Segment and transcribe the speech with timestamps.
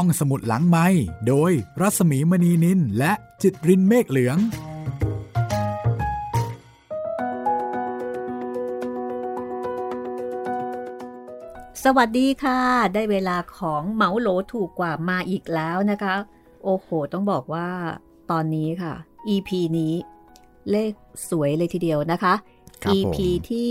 [0.00, 0.86] ห้องสมุดหลังไม้
[1.28, 4.38] โดยรัสมีมณีนินและจิตรินเมฆเหลือง
[11.84, 12.60] สวัสดีค่ะ
[12.94, 16.14] ได้เวลาของเหมาโหลถูกกว่ามาอีกแล้วนะคะ
[16.64, 17.68] โอ้โห ต้องบอกว่า
[18.30, 18.94] ตอนนี้ค่ะ
[19.34, 19.94] EP นี้
[20.70, 20.92] เลข
[21.30, 22.34] สวยเลยทีเดียวนะคะ
[22.84, 23.18] ครับผม EP
[23.50, 23.68] ที่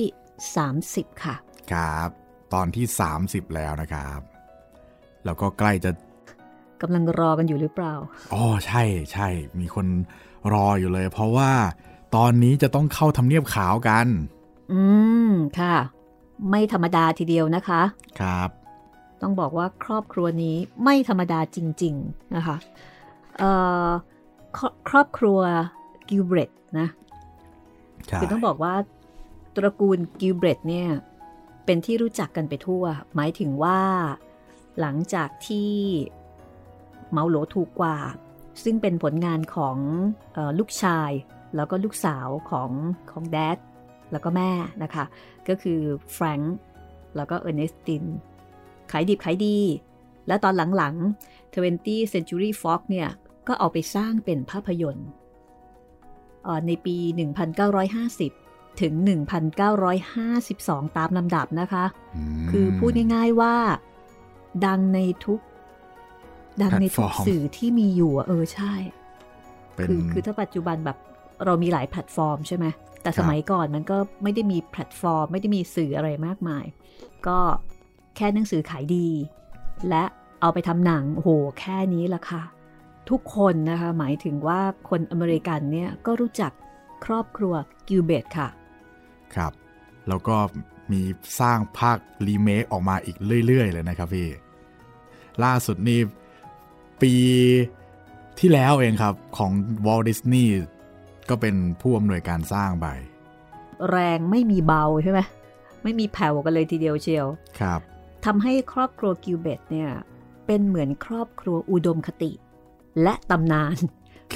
[0.65, 1.35] 30 ค่ะ
[1.71, 2.09] ครับ
[2.53, 2.85] ตอนที่
[3.21, 4.19] 30 แล้วนะครับ
[5.25, 5.91] แล้วก็ใกล้จะ
[6.81, 7.93] กำลังรอกันอยู่หรือเปล่า
[8.33, 9.27] อ๋อ ใช่ใช่
[9.59, 9.87] มีคน
[10.53, 11.51] รออยู่เลย เพราะว่า
[12.15, 14.07] ตอนนี้จะต้องเข้าทำเนียบขาวกัน
[14.71, 14.81] อื
[15.29, 15.75] ม ค่ะ
[16.49, 17.81] ไม่ธรรมดาทีเดียวนะคะ
[18.19, 18.49] ครับ
[19.21, 22.57] ต้องบอกว่าครอบครัวนี้ไม่ธรรมดาจริง ๆ นะคะ
[23.37, 23.51] เอ่
[23.85, 23.89] อ
[24.57, 25.39] ครครอบครัว
[26.09, 26.87] กิลเบรตนะ
[28.07, 28.73] ใช่คือต้องบอกว่า
[29.55, 30.87] ตระกูลกิลเบรธเนี่ย
[31.65, 32.83] เป็นที่รู้จักกันไปทั่ว
[33.15, 33.79] หมายถึงว่า
[34.79, 35.71] หลังจากที่
[37.11, 37.97] เหมาโหลถูกกว่า
[38.63, 39.77] ซึ่งเป็นผลงานของ
[40.33, 41.11] เออลูกชาย
[41.55, 42.71] แล้วก็ลูกสาวของ
[43.11, 43.57] ของ dad
[44.11, 44.51] แล้วก็แม่
[44.83, 45.05] นะคะ
[45.47, 45.79] ก็คือ
[46.13, 46.55] แฟรงค์
[47.15, 48.03] แล้วก็เออร์เนสทีน
[48.91, 49.57] ขายดิบขายดี
[50.27, 53.09] และตอนหลังๆ 20th Century Fox เนี่ย
[53.47, 55.07] ก็เอาไปสร้างเป็นภาพยนตร์
[56.43, 56.97] เอ่อในปี
[58.09, 58.93] 1950 ถึง
[60.15, 61.85] 1952 ตามลำดับนะคะ
[62.43, 63.55] มคือพูดง่ายๆว่า
[64.65, 65.39] ดังในทุก
[66.61, 68.73] ดังในทุกแพลตฟอร์มสื่อที่มีอยู่อะเออใช่
[69.75, 70.97] เป็นคือคือถ้าปัจจุบันแบบ
[71.45, 72.65] เรามีหลายแพลตฟอร์มใช่ไหม
[73.01, 76.65] แต่ครับสมัยก่อนมันก็ไม่ได้มีแพลตฟอร์ม ไม่ได้มีสื่ออะไรมากมาย
[77.27, 77.37] ก็
[78.15, 79.07] แค่หนังสือขายดี
[79.89, 80.03] และ
[80.41, 82.43] เอาไปทำหนังโอ้โหแค่นี้ละค่ะ
[83.09, 84.59] ทุกคนนะคะหมายถึงว่า
[84.89, 86.51] คนอเมริกันเนี่ยก็รู้จัก
[87.05, 87.53] ครอบครัว
[87.87, 88.47] กิลเบรธค่ะ
[89.35, 89.51] ครับ
[90.07, 90.35] แล้วก็
[90.91, 91.01] มี
[91.39, 91.97] สร้างภาค
[92.27, 94.29] รีเมคออกมาอีกเรื่อย ๆ เลยนะครับพี่
[95.43, 95.99] ล่าสุดนี่
[97.01, 97.13] ปี
[98.39, 99.51] ที่แล้วเองครับของ
[99.85, 100.55] Walt Disney
[101.29, 102.87] ก็เป็นผู้อำนวยการสร้างไป
[103.89, 105.19] แรงไม่มีเบาใช่ไหม
[105.83, 107.27] ไม่มีแผ่วกันเลยทีเดียวเชียว
[107.59, 107.79] ครับ
[108.25, 109.89] ทำให้ครอบครัวกิลเบตเนี่ย
[110.45, 112.31] เป็นเหมือนครอบครัวอุดมคติ
[113.03, 113.77] และตำนาน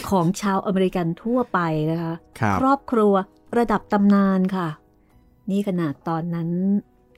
[0.09, 1.59] ของชาวอเมริกันทั่วไป
[1.91, 3.13] นะคะครับครอบครัว
[3.57, 4.67] ระดับตำนานค่ะ
[5.49, 6.49] นี่ขนาดตอนนั้น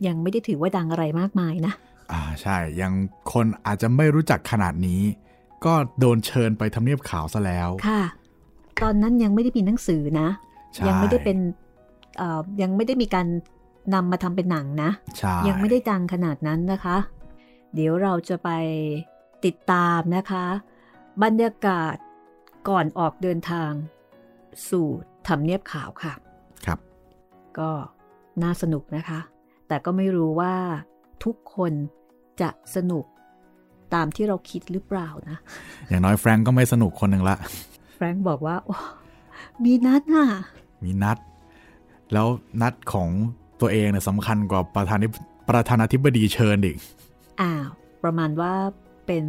[0.07, 1.73] ยังไม่ได้ถือว่าดังอะไรมากมายนะ
[2.11, 2.93] อ่าใช่ยัง
[3.33, 5.01] คนอาจจะไม่รู้จักขนาดนี้
[5.65, 8.03] ก็โดนเชิญไปทำเนียบขาวซะแล้ว ค่ะ
[8.81, 10.27] ตอนนั้นยังไม่ได้มีหนังสือนะ
[10.73, 11.37] ใช่ยังไม่ได้เป็น
[12.17, 13.27] เอ่อยังไม่ได้มีการ
[13.93, 16.97] นำมาทำเป็นหนังนะใช่ยังไม่ได้ดังขนาดนั้นนะคะ
[17.73, 18.49] เดี๋ยวเราจะไป
[19.45, 20.45] ติดตามนะคะ
[21.23, 21.95] บรรยากาศ
[22.69, 23.71] ก่อนออกเดินทาง
[24.69, 24.87] สู่
[25.27, 26.13] ทำเนียบขาวค่ะ
[26.65, 26.79] ครับ
[27.59, 27.71] ก็
[28.43, 29.19] น่าสนุกนะคะ
[29.67, 30.55] แต่ก็ไม่รู้ว่า
[31.23, 31.73] ทุกคน
[32.41, 33.05] จะสนุก
[33.93, 35.37] ตามที่เราคิดหรือเปล่านะ
[35.89, 37.35] อย่างน้อยแฟรงก์ก็ไม่สนุกคนหนึ่งละ
[37.95, 38.75] แฟรงค์บอกว่าโอ้
[39.63, 40.27] มีนัดน่ะ
[40.83, 41.17] มีนัด
[42.13, 42.27] แล้ว
[42.61, 43.09] นัดของ
[43.61, 45.07] ตัวเองเนี่ยสำคัญกว่าประธานิ
[45.49, 46.77] ประธานาธิบดีเชิญอีก
[47.41, 47.67] อ้าว
[48.03, 48.53] ประมาณว่า
[49.07, 49.25] เป็น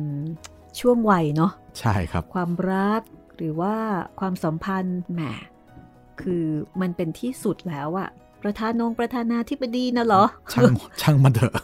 [0.81, 3.03] ช่วงวัยเนาะ ใช่ครับ ความรัก
[3.37, 3.75] หรือว่า
[4.21, 5.21] ความสัมพันธ์แหม
[6.21, 6.45] คือ
[6.81, 8.09] มันเป็นที่สุดแล้วอะ
[8.43, 11.55] ประธานนงประธานาธิบดีนะเหรอ ช่างช่างมันเถอะ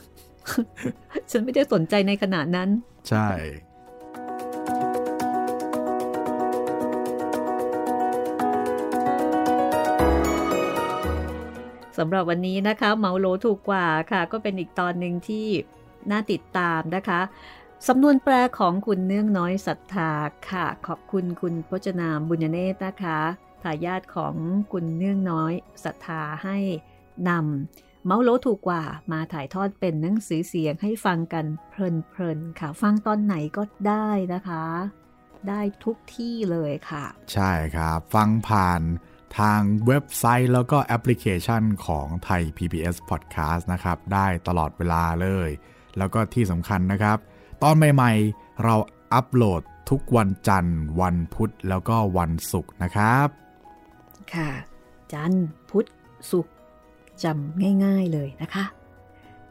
[1.30, 2.68] ฉันไม่ได้สนใจในขณะนั้น
[3.08, 3.28] ใช่
[11.98, 15.46] สำหรับวันนี้นะคะ เมาโลถูกกว่าค่ะ ก็เป็นอีกตอนหนึ่งที่
[16.10, 17.20] น่าติดตามนะคะ
[17.88, 20.10] สำนวนแปลของคุณเนื่องน้อยศรัทธา
[20.50, 23.18] ค่ะ ขอบคุณคุณพจนามบุญญเนตรนะคะ
[23.62, 24.34] ทายาทของ
[24.72, 25.52] คุณเนื่องน้อย
[25.84, 26.56] ศรัทธาให้
[27.28, 28.82] นำ เมาโลถูกกว่า
[29.12, 34.64] มาถ่ายทอดเป็นหนังสือเสียงให้ฟังกันเพลินๆค่ะ ฟังตอนไหนก็ได้นะคะ
[35.48, 38.82] ได้ทุกที่เลยค่ะ ใช่ครับ ฟังผ่าน
[39.38, 45.50] ทางเว็บไซต์แล้วก็แอปพลิเคชันของไทย PBS Podcast นะครับ ได้ตลอดเวลาเลย
[45.98, 47.18] แล้วก็ที่สำคัญนะครับ
[47.62, 48.74] ตอนใหม่ๆ เรา
[49.12, 53.28] อัปโหลดทุกวันจันทร์ วันพุธแล้วก็วันศุกร์นะครับ
[54.34, 54.50] ค่ะ
[55.12, 55.88] จันทร์พุธ
[56.30, 56.57] ศุกร์
[57.24, 58.64] จำง่าย ๆเลยนะคะ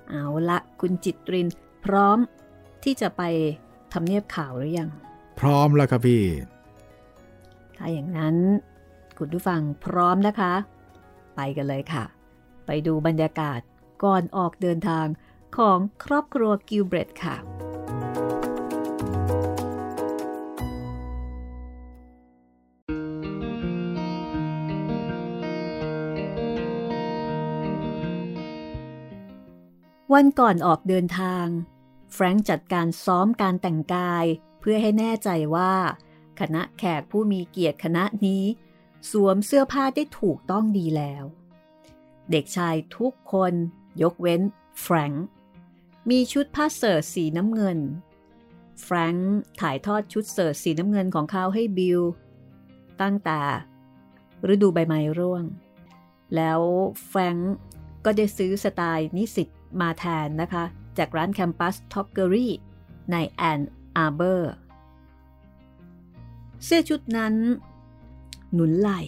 [0.09, 1.47] เอาละคุณจิตริน
[1.85, 2.17] พร้อม
[2.83, 3.21] ที่จะไป
[3.93, 4.89] ทำเนียบข่าวหรือยัง
[5.39, 6.23] พร้อมแล้วครับพี่
[7.77, 8.35] ถ้าอย่างนั้น
[9.17, 10.53] คุณผู้ฟังพร้อมนะคะ
[11.35, 12.03] ไปกันเลยค่ะ
[12.65, 13.59] ไปดูบรรยากาศ
[14.03, 15.05] ก่อนออกเดินทาง
[15.57, 17.35] ของครอบครัวกิลเบรตค่ะ
[30.13, 31.45] วันก่อนออกเดินทาง
[32.13, 34.25] แฟรงค์จัดการซ้อมการแต่งกาย
[34.59, 35.73] เพื่อให้แน่ใจว่า
[36.39, 38.43] คณะแขกผู้มีเกียรติคณะนี้
[39.11, 41.23] สวมเสื้อผ้าได้ถูกต้องดีแล้ว
[42.31, 43.53] เด็กชายทุกคน
[44.01, 44.41] ยกเว้น
[44.81, 45.25] แฟรงค์
[46.09, 47.79] มีชุดผ้าเสิร์สีน้ำเงิน
[48.81, 52.01] แฟรงค์ถ่ายทอดชุดเสิร์สีน้ำเงินของเขาให้บิล
[53.01, 53.39] ตั้งแต่
[54.53, 55.43] ฤดูใบไม้ร่วง
[56.35, 56.59] แล้ว
[57.07, 57.53] แฟรงค์
[58.05, 59.49] ก็ได้ซื้อสไตล์นิสิต
[59.81, 60.63] มาแทนนะคะ
[60.97, 62.53] จากร้าน Campus Toggery
[63.11, 63.59] ในแอน
[63.97, 64.53] อาร์เบอร์
[66.63, 67.35] เสื้อชุดนั้น
[68.53, 69.01] หนุนไหล่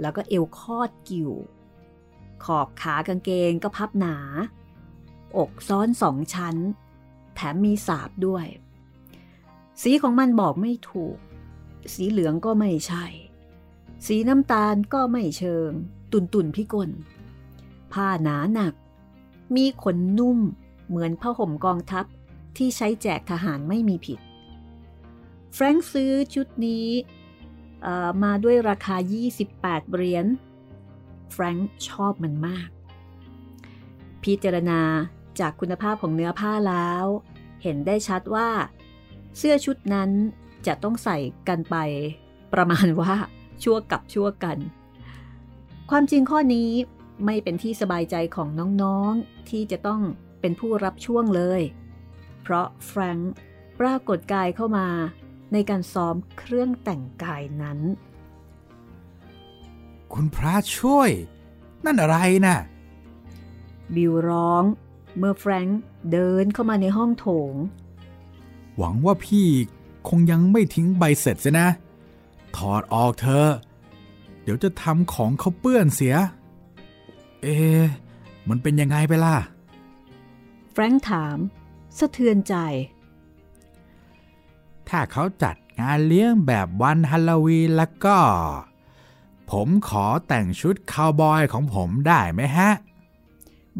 [0.00, 1.30] แล้วก็เอวคอดกิ่ว
[2.44, 4.16] ขอบขากางเกงก็พับหนา
[5.36, 6.56] อกซ้อนสองชั้น
[7.34, 8.46] แถมมีสาบด้วย
[9.82, 11.16] สีของมันบอกไม่ถูก
[11.94, 13.04] สีเหลืองก็ไม่ใช่
[14.06, 15.70] สีน้ำตาลก็ไม่เชิง
[16.12, 16.90] ตุนตุนพิกล
[17.92, 18.74] ผ้าหนาหนัก
[19.56, 20.38] มีขนนุ่ม
[20.88, 22.04] เหมือนผ้าห่มกองทัพ
[22.56, 24.18] ที่ใช้แจกทหารไม่มีผิด
[25.54, 26.88] แฟรงค์ซื้อชุดนี้
[28.22, 28.96] มาด้วยราคา
[29.44, 30.26] 28 เหรียญ
[31.32, 32.68] แฟรงค์ชอบมันมาก
[34.24, 34.80] พิจารณา
[35.40, 37.04] จากคุณภาพของเนื้อผ้าแล้ว
[37.62, 38.48] เห็นได้ชัดว่า
[39.38, 40.10] เสื้อชุดนั้น
[40.66, 41.16] จะต้องใส่
[41.48, 41.76] กันไป
[42.52, 43.14] ประมาณว่า
[43.62, 44.58] ชั่วกับชั่วกัน
[45.90, 46.70] ความจริงข้อนี้
[47.24, 48.48] ไม่เป็นที่สบายใจของ
[48.82, 50.02] น้องๆ ที่จะต้อง
[50.40, 51.62] เป็นผู้รับช่วงเลย
[52.42, 53.32] เพราะแฟรงค์
[53.80, 54.88] ปรากฏกายเข้ามา
[55.52, 57.78] ในการซ้อมเครื่องแต่งกายนั้น
[60.12, 61.10] คุณพระช่วย
[61.84, 62.16] นั่นอะไร
[62.46, 62.58] นะ่ะ
[63.94, 64.64] บิวร้อง
[65.18, 65.80] เมื่อแฟรงค์
[66.12, 67.54] เดินเข้ามาในห้องโถง
[68.76, 69.48] หวังว่าพี่
[70.08, 71.68] คงยังไม่ทิ้งใบเสร็จสินะ
[72.56, 73.50] ถอดออกเถอะ
[74.42, 76.14] เดี๋ยวจะทำของเขาเปื้อนเสีย
[77.42, 77.56] เอ๊
[78.48, 79.36] มันเป็นยังไงไปล่ะ
[80.72, 81.38] แฟรงค์ถาม
[81.98, 82.54] สะเทือนใจ
[84.88, 88.18] ถ้าเขาจัดงานเลี้ยงแบบวันฮัลโลวีนแล้วก็
[89.50, 92.70] ผมขอแต่งชุดคาวบอยของผมได้ไหมฮะ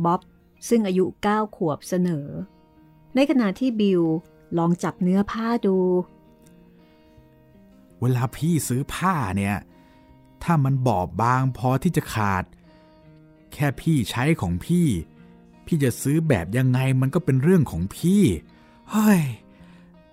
[0.05, 0.21] บ๊อบ
[0.69, 2.27] ซึ่งอายุ9ขวบเสนอ
[3.15, 4.03] ในขณะที่บิล
[4.59, 5.79] ลองจับเนื้อผ้าดู
[8.01, 9.57] เวลาพี่ซื้อผ้าเนี่ย
[10.43, 12.45] ถ้ามันบอบบางพอที่จะขาด
[13.53, 14.89] แค่พี่ใช้ของพี่
[15.67, 18.23] พี่จะซื้อแบบยังไงมันก็เป็นเรื่องของพี่
[18.91, 19.23] เฮ้ย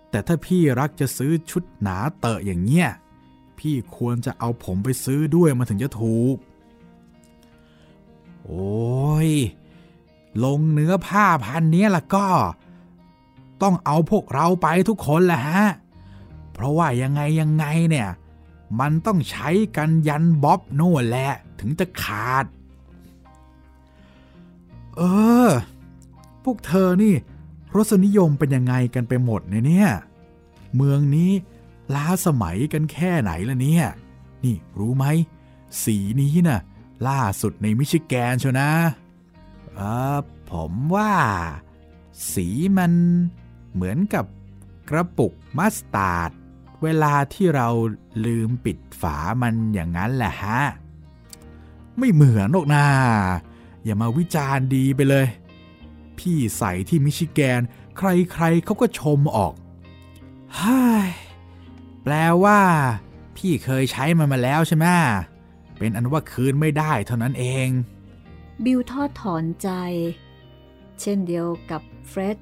[0.09, 2.89] แต่ถ้าพี่รักจะซื้อชุดหนาเตอะอย่างเงี้ย
[3.59, 6.35] พี่ควรจะเอาผมไปซื้อด้วยมันถึงจะถูก
[8.45, 9.29] โอ้ย
[10.43, 12.27] ลงเนื้อผ้าพันนี้ละก็
[13.61, 15.63] ต้องเอาพวกเราไปทุกคนแหละฮะ
[16.53, 18.09] เพราะว่ายังไงยังไงเนี่ย
[18.79, 22.45] มันต้องใช้กันยันบ๊อบโน่นแหละ ถึงจะขาด
[24.97, 25.01] เอ
[25.47, 25.49] อ
[26.43, 27.15] พวกเธอนี่
[27.75, 29.89] รสนิยมเป็นยังไงกันไปหมดเนี่ย
[30.75, 31.31] เมืองนี้
[31.95, 33.85] ล้าสมัยกันแค่ไหนละเนี่ย
[34.43, 35.05] นี่รู้ไหม
[35.83, 36.59] สีนี้นะ่ะ
[37.07, 38.69] ล่าสุดในมิชิแกนเชียวนะ
[39.75, 39.81] เอ
[40.15, 40.17] อ
[40.51, 41.13] ผมว่า
[42.33, 42.47] สี
[42.77, 42.93] มัน
[43.73, 44.25] เหมือนกับ
[44.89, 46.31] กระปุกมัสตาร์ด
[46.83, 47.67] เวลาที่เรา
[48.25, 50.61] ลืมปิดฝามันอย่างนั้นแหละฮะ
[51.97, 52.85] ไม่เหมือนหรอกนา
[53.85, 55.27] อย่ามาวิจารณ์ดีไปเลย
[56.19, 57.61] พี่ใส่ที่มิชิแกน
[57.97, 59.53] ใครๆเขาก็ชมออก
[60.59, 61.07] ฮ้ย
[62.03, 62.13] แปล
[62.43, 62.59] ว่า
[63.37, 64.85] พี่เคยใช้มันมาแล้วใช่ไหม
[65.77, 67.69] เป็นอันว่าคืนไม่ได้เท่านั้นเอง
[68.63, 69.69] บิลทอดถอนใจ
[71.01, 72.37] เช่นเดียวกับเฟร็ด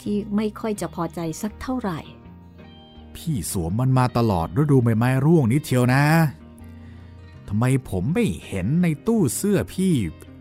[0.00, 2.00] ที่ไม่ค่อยจะพอใจสักเท่าไหร่
[3.16, 6.04] พี่สวมมันมาตลอดฤดูใบไม้ร่วงนิดเทียวนะ
[7.48, 9.94] ทำไมผมไม่เห็นในตู้เสื้อพี่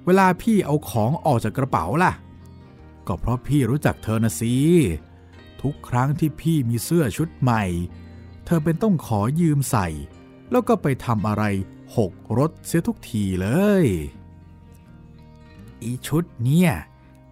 [0.05, 2.13] เวลาพี่เอาของออกจากกระเป๋าล่ะ
[3.07, 4.55] ก็เพราะพี่รู้จักเธอนะสิ
[5.61, 7.63] ทุกครั้งที่พี่มีเสื้อชุดใหม่
[8.45, 9.87] เธอเป็นต้องขอยืมใส่
[10.51, 11.43] แล้วก็ไปทำอะไร
[11.97, 13.47] หกรถเสียทุกทีเล
[13.83, 13.85] ย
[15.81, 16.71] อีชุดเนี่ย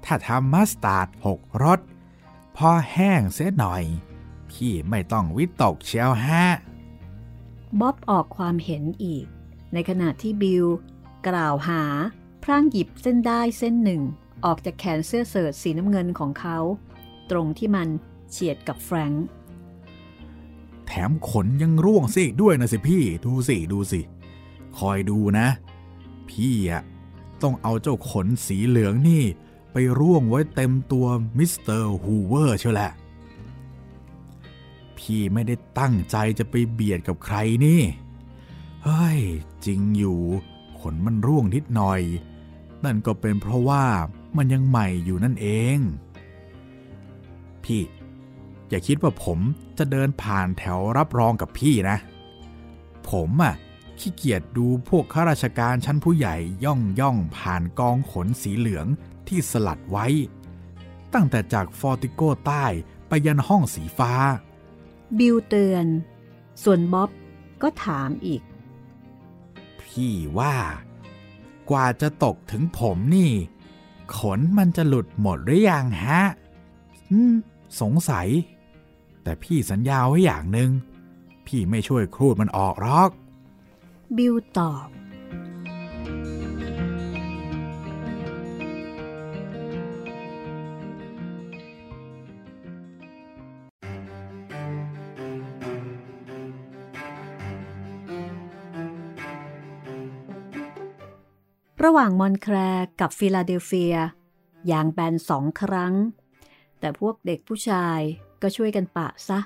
[0.05, 1.79] ถ้าทำมัสตาร์ดหกรถ
[2.55, 3.83] พอแห้งเสียหน่อย
[4.51, 6.45] พี่ไม่ต้องวิตกเชียวฮะ
[7.79, 9.25] บ๊อบออกความเห็นอีก
[9.73, 10.65] ในขณะที่บิล
[11.27, 11.83] กล่าวหา
[12.43, 14.01] พลางหยิบเส้นด้ายเส้นหนึ่ง
[14.45, 16.57] ออกจากแขนเสื้อเชิ้ตสีน้ำเงินของเขา
[17.31, 17.87] ตรงที่มัน
[18.29, 19.25] เฉียดกับแฟรงค์
[20.85, 24.01] แถมขนยังร่วงซะด้วยนะสิพี่ดูสิดูสิ
[24.77, 25.47] คอยดูนะ
[26.29, 26.81] พี่อะ
[27.41, 29.23] ต้องเอาเจ้าขนสีเหลืองนี่
[29.71, 31.05] ไปร่วงไว้เต็มตัว
[31.37, 32.91] มิสเตอร์ฮูเวอร์เชียวแหละ
[34.97, 37.81] พี่ไม่ได้ตั้งใจจะไปเบียดกับใครนี่
[38.83, 39.21] เฮ้ย
[39.65, 40.19] จริงอยู่
[40.79, 42.01] ขนมันร่วงนิดหน่อย
[42.85, 43.85] นั่นก็เป็นเพราะว่า
[44.37, 45.77] มันยังใหม่อยู่นั่นเอง
[47.63, 47.83] พี่
[48.69, 49.39] อย่าคิดว่าผม
[49.77, 51.97] จะเดินผ่านแถวรับรองกับพี่นะ
[53.09, 53.55] ผมอะ
[53.99, 56.35] ขี้เกียจดูพวกข้าราชการชั้นผู้ใหญ่
[56.65, 58.87] ย่องย่องผ่านกองขนสีเหลือง
[59.27, 60.07] ที่สลัดไว้
[61.13, 62.65] ตั้งแต่จากฟอร์ติโกใต้
[63.07, 64.13] ไปยันห้องสีฟ้า
[65.17, 65.85] บิวเตือน
[66.63, 67.09] ส่วนบ๊อบ
[67.61, 68.41] ก็ถามอีก
[69.81, 70.55] พี่ว่า
[71.71, 73.31] กว่าจะตกถึงผมนี่
[74.15, 76.21] ขนมันจะหลุดหมดหรือยังฮะ
[77.11, 77.33] อืม
[77.81, 78.27] สงสัย
[79.23, 80.69] แต่พี่สัญญาไว้อย่างหนึ่ง
[81.45, 83.09] พี่ไม่ช่วยครูดมันออกหรอก
[84.17, 84.87] บิวตอบ
[101.93, 103.95] ระหว่างมอนแคร์กับฟิลาเดลเฟีย
[104.71, 105.93] ยางแบนสองครั้ง
[106.79, 107.99] แต่พวกเด็กผู้ชาย
[108.41, 109.39] ก็ช่วยกันปะซะ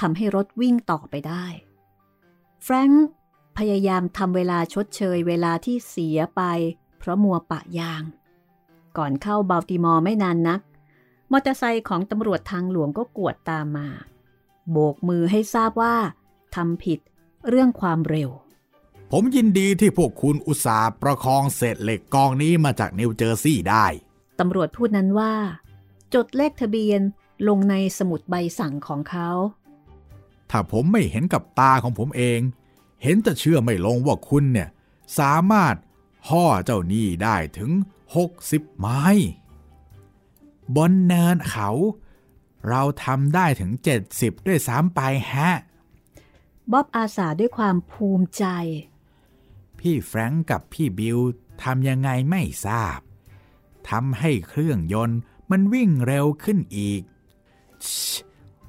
[0.00, 1.44] ทำให้รถวิ่งต่อไปได้
[2.62, 3.06] แฟรงค์
[3.58, 6.42] พยายามทำเวลาชดเชยเวลาที่เสียไป
[6.98, 8.02] เพราะมัวปะยาง
[8.96, 10.60] ก่อนเข้าบัลติมอร์ไม่นานนัก
[11.32, 13.88] มอเตอร์ไซค์ของตำรวจทางหลวงก็กวดตามมา
[14.70, 15.96] โบกมือให้ทราบว่า
[16.54, 17.00] ทำผิด
[17.48, 18.30] เรื่องความเร็ว
[19.12, 23.86] ผมยินดีที่พวกคุณอุตส่าห์ประคองเศษเหล็กกองนี้มาจากนิวเจอร์ซีย์ได้
[24.38, 25.34] ตำรวจพูดนั้นว่า
[26.14, 27.00] จดเลขทะเบียน
[27.48, 29.30] ลงในสมุดใบสั่งของเขา
[30.50, 32.40] ถ้าผมไม่เห็นกับตาของผมเอง
[33.02, 34.68] เห็นจะเชื่อไม่ลงว่าคุณเนี่ย
[35.18, 35.74] สามารถ
[36.28, 37.70] ห่อเจ้าหนี้ได้ถึง
[38.24, 39.04] 60 ไม้
[40.76, 41.70] บนเนินเขา
[42.68, 43.72] เราทำได้ถึง
[44.08, 45.00] 70 ด้วยซ้ำไป
[45.32, 45.50] ฮะ
[46.72, 48.44] บ๊อบอาสาด้วยความภูมิใจ
[49.80, 51.18] พี่แฟรงก์กับพี่บิล
[51.62, 53.00] ทำยังไงไม่ทราบ
[53.88, 55.20] ทำให้เครื่องยนต์
[55.50, 57.02] มันวิ่งเร็วขึ้นอีก
[57.84, 57.90] ช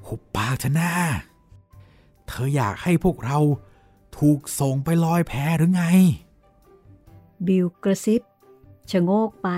[0.05, 0.91] หุบปากเถอะนา
[2.27, 3.39] เธออยากให้พวกเรา
[4.17, 5.83] ถูกส่งไปลอยแพหรือไง
[7.47, 8.21] บิลกระซิบ
[8.91, 9.49] ชะโงกไป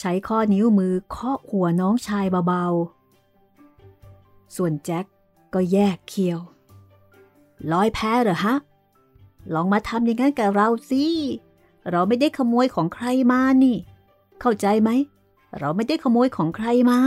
[0.00, 5.04] ใช้ข้อนิ้วมือเคาะหัวน้องชายเบาๆ ส่วนแจ็ค
[5.54, 6.40] ก็แยกเคียว
[7.72, 8.56] ลอยแพ้เหรอฮะ
[9.54, 11.04] ลองมาทำอย่างนั้นกับเราสิ
[11.90, 13.76] เราไม่ได้ขโมยของใครมานี่
[14.40, 14.90] เข้าใจไหม
[15.58, 16.98] เราไม่ได้ขโมยของใครมา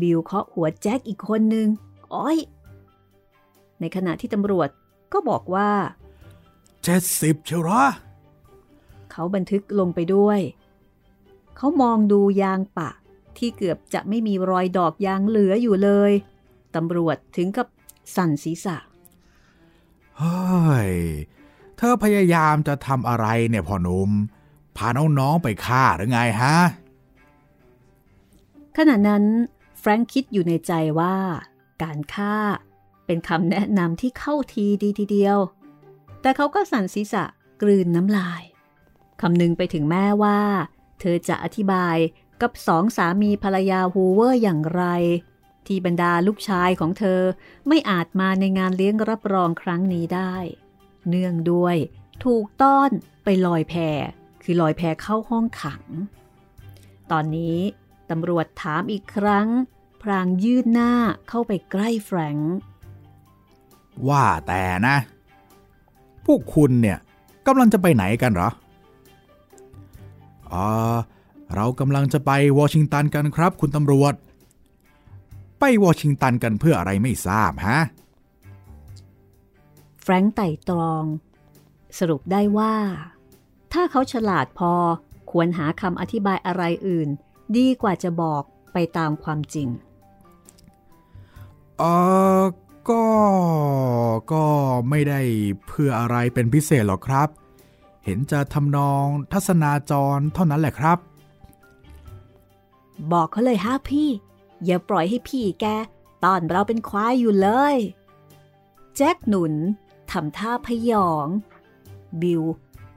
[0.00, 1.68] บิลเคาะหัวแจ็คอีกคนหนึ่ง
[2.14, 2.38] อ้อย
[3.80, 4.68] ในขณะที่ตำรวจ
[5.12, 5.70] ก็บอกว่า
[6.82, 7.84] เจ็ดสิบเชียวเหรอ
[9.10, 10.40] เขาบันทึกลงไปด้วย
[11.56, 12.90] เขามองดูยางปะ
[13.38, 16.12] ที่เกือบจะไม่มีรอยดอกยางเหลืออยู่เลย
[16.74, 17.66] ตำรวจถึงกับ
[18.16, 18.76] สั่นศีรษะ
[20.18, 20.92] เฮ้ย
[21.76, 24.10] เธอพยายามจะทำอะไรเนี่ยพ่อหนุ่ม
[24.76, 26.56] พาน้องๆไปฆ่าหรือไงฮะ
[28.76, 29.24] ขณะนั้น
[29.78, 31.16] แฟรงค์คิดอยู่ในใจว่า
[31.82, 32.36] การฆ่า
[33.06, 35.38] เป็นคำแนะนำที่เข้าทีดีทีเดียว
[36.22, 37.24] แต่เขาก็สั่นศีรษะ
[37.62, 38.42] กลืนน้ำลาย
[39.20, 40.40] คำนึงไปถึงแม่ว่า
[41.00, 41.96] เธอจะอธิบาย
[42.40, 44.84] กับสองสามีภรรยาฮูเวอร์อย่างไร
[45.66, 47.20] ที่บรรดาลูกชายของเธอ
[47.68, 50.34] ไม่อาจมาในงานเลี้ยงรับรองครั้งนี้ได้
[51.08, 51.76] เนื่องด้วย
[52.24, 52.90] ถูกต้อน
[53.24, 53.74] ไปลอยแพ
[54.42, 55.82] คือลอยแพเข้าห้องขัง
[57.10, 57.58] ตอนนี้
[58.10, 59.48] ตำรวจถามอีกครั้ง
[60.02, 60.92] พรางยืดหน้า
[61.28, 62.52] เข้าไปใกล้แฟรงค์
[64.08, 64.96] ว่าแต่นะ
[66.26, 66.98] พวกคุณเนี่ย
[67.46, 68.50] กำลังจะไปไหนกันเหรอ
[70.52, 70.96] อ่า
[71.54, 74.14] เรากำลังจะไปวอชิงตันกันครับ คุณตำรวจ
[75.64, 77.78] ไปวอชิงตันกันเพื่ออะไรไม่ทราบฮะ
[80.02, 81.04] แฟรงค์ไต่ตรอง
[81.98, 82.74] สรุปได้ว่า
[83.72, 84.72] ถ้าเขาฉลาดพอ
[85.30, 87.08] ควรหาคำอธิบายอะไรอื่น
[87.56, 88.42] ดีกว่าจะบอก
[88.72, 89.68] ไปตามความจริง
[91.78, 91.82] เอ
[92.40, 92.42] อ
[92.90, 93.06] ก็
[94.32, 94.46] ก็
[94.90, 95.20] ไม่ได้
[95.66, 97.28] เพื่ออะไรเป็นพิเศษหรอกครับ
[98.04, 100.98] เห็นจะทำนองทัศนาจรเท่านั้นแหละครับ
[103.12, 104.10] บอกเขาเลยฮะพี่
[104.64, 105.66] อย่าปล่อยให้พี่แก
[106.24, 107.76] ตอนเราเป็นควายอยู่เลย
[108.96, 109.54] แจ็คหนุน
[110.10, 111.26] ทำท่าพยอง
[112.20, 112.42] บิล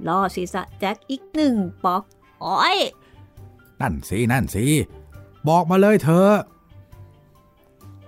[0.08, 2.04] ล่อศีรษะแจ็คอีกหนึ่งปอก
[2.42, 2.78] โอ้ย
[3.82, 4.66] นั่นสินั่นสิ
[5.48, 6.34] บอกมาเลยเธอะ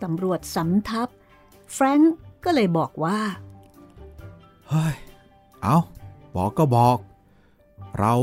[0.03, 1.07] ตำรวจสำทับ
[1.73, 3.19] แฟรงก์ก็เลยบอกว่า
[4.69, 4.95] เฮ้ย
[5.61, 5.77] เอา
[6.35, 6.97] บอกก็บอก
[7.99, 8.13] เรา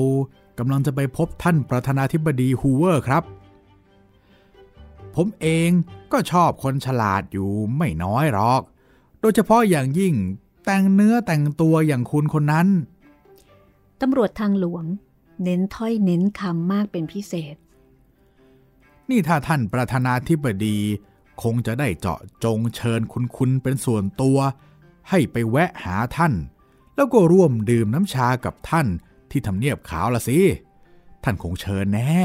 [0.59, 3.23] กำลังจะไปพบท่านประธานาธิบดีฮูเวอร์ครับ
[5.17, 5.71] ผมเอง
[6.13, 8.63] ก็ชอบคนฉลาดอยู่ไม่น้อยหรอก
[9.21, 10.15] โดยเฉพาะอย่างยิ่ง
[10.65, 12.69] แต่งเนื้อแต่งตัวอย่างคุณคนนั้น
[14.01, 14.85] ตำรวจทางหลวง
[15.43, 17.57] เน้นถ้อยเน้นคำมากเป็นพิเศษ
[19.11, 20.79] นี่ถ้าท่านประธานาธิบดี
[21.43, 24.39] คงจะได้เจาะจงเชิญคุณคุณเป็นส่วนตัว
[25.11, 26.33] ให้ไปแวะหาท่าน
[26.97, 28.87] แล้วก็ร่วมดื่มน้ำชากับท่าน
[29.31, 30.39] ที่ทำเนียบขาวละสิ
[31.25, 32.23] ท่านคงเชิญแน่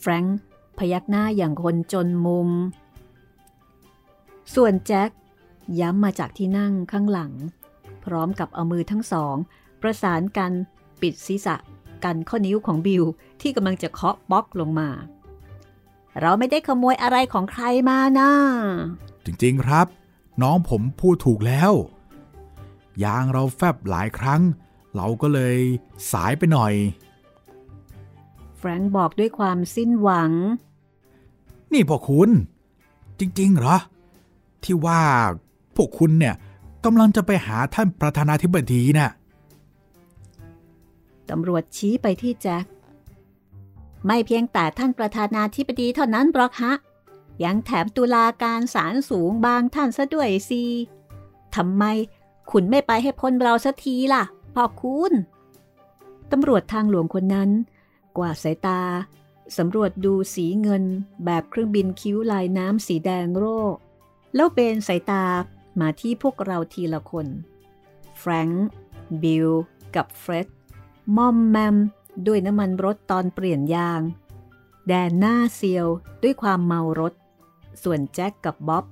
[0.00, 0.38] แฟรงค์
[0.78, 2.48] พยักหน้าอย่างคนจนมุม
[4.54, 5.10] ส่วนแจ็ค
[5.80, 7.32] ย้ำมาจากที่นั่งข้างหลัง
[8.04, 9.36] พร้อมกับเอามือทั้งสอง
[9.82, 10.52] ประสานกัน
[11.00, 11.56] ปิดศีรษะ
[12.04, 13.04] กันข้อนิ้วของบิล
[13.40, 14.88] ที่กำลังจะเคาะป๊อกลงมา
[16.20, 18.30] เราไม่ได้ขโมยอะไรของใครมานะ
[19.24, 19.86] จริงๆครับ
[20.42, 21.72] น้องผมพูดถูกแล้ว
[23.04, 24.42] ยางเราแฟบหลายครั้ง
[24.94, 25.56] เราก็เลย
[26.12, 26.72] สายไปหน่อย
[28.64, 30.30] ฟรงค์บอกด้วยความสิ้นหวัง
[31.72, 32.30] นี่พวกคุณ
[33.18, 33.76] จริง ๆ เหรอ
[34.64, 35.02] ที่ว่า
[35.76, 36.34] พวกคุณเนี่ย
[36.84, 39.10] กำลังจะไปหาท่านประธานาธิบดีน่ะ
[41.30, 42.64] ตำรวจชี้ไปที่แจ็ค
[44.06, 46.72] ไม่เพียงแต่ท่านประธานาธิบดีเท่านั้นหรอกฮะ
[47.44, 50.62] ยังแถมตุลาการศาลสูงบางท่านซะด้วยสิ
[51.54, 51.84] ทำไม
[52.50, 54.22] คุณไม่ไปให้พ้นเราสักทีล่ะ
[54.54, 55.12] พ่อคุณ
[56.32, 57.50] ตำรวจทางหลวงคนนั้น
[58.16, 58.80] กวาดสายตา
[59.58, 60.84] สำรวจดูสีเงิน
[61.24, 63.60] แบบเครื่องบินคิ้วลายน้ำสีแดงโร่
[64.34, 65.24] แล้วเบนสายตา
[65.80, 67.26] มาที่พวกเราทีละคน
[68.18, 68.66] แฟรงค์
[69.22, 69.48] บิล
[69.96, 70.48] กับเฟร็ด
[71.16, 71.76] มอมแมม
[72.26, 74.00] ด้วยน้ำมันรถตอนเปลี่ยนยาง
[74.88, 75.86] แดนหน้าเซียว
[76.22, 77.12] ด้วยความเมารถ
[77.82, 78.84] ส่วนแจ็คกับบ๊อบ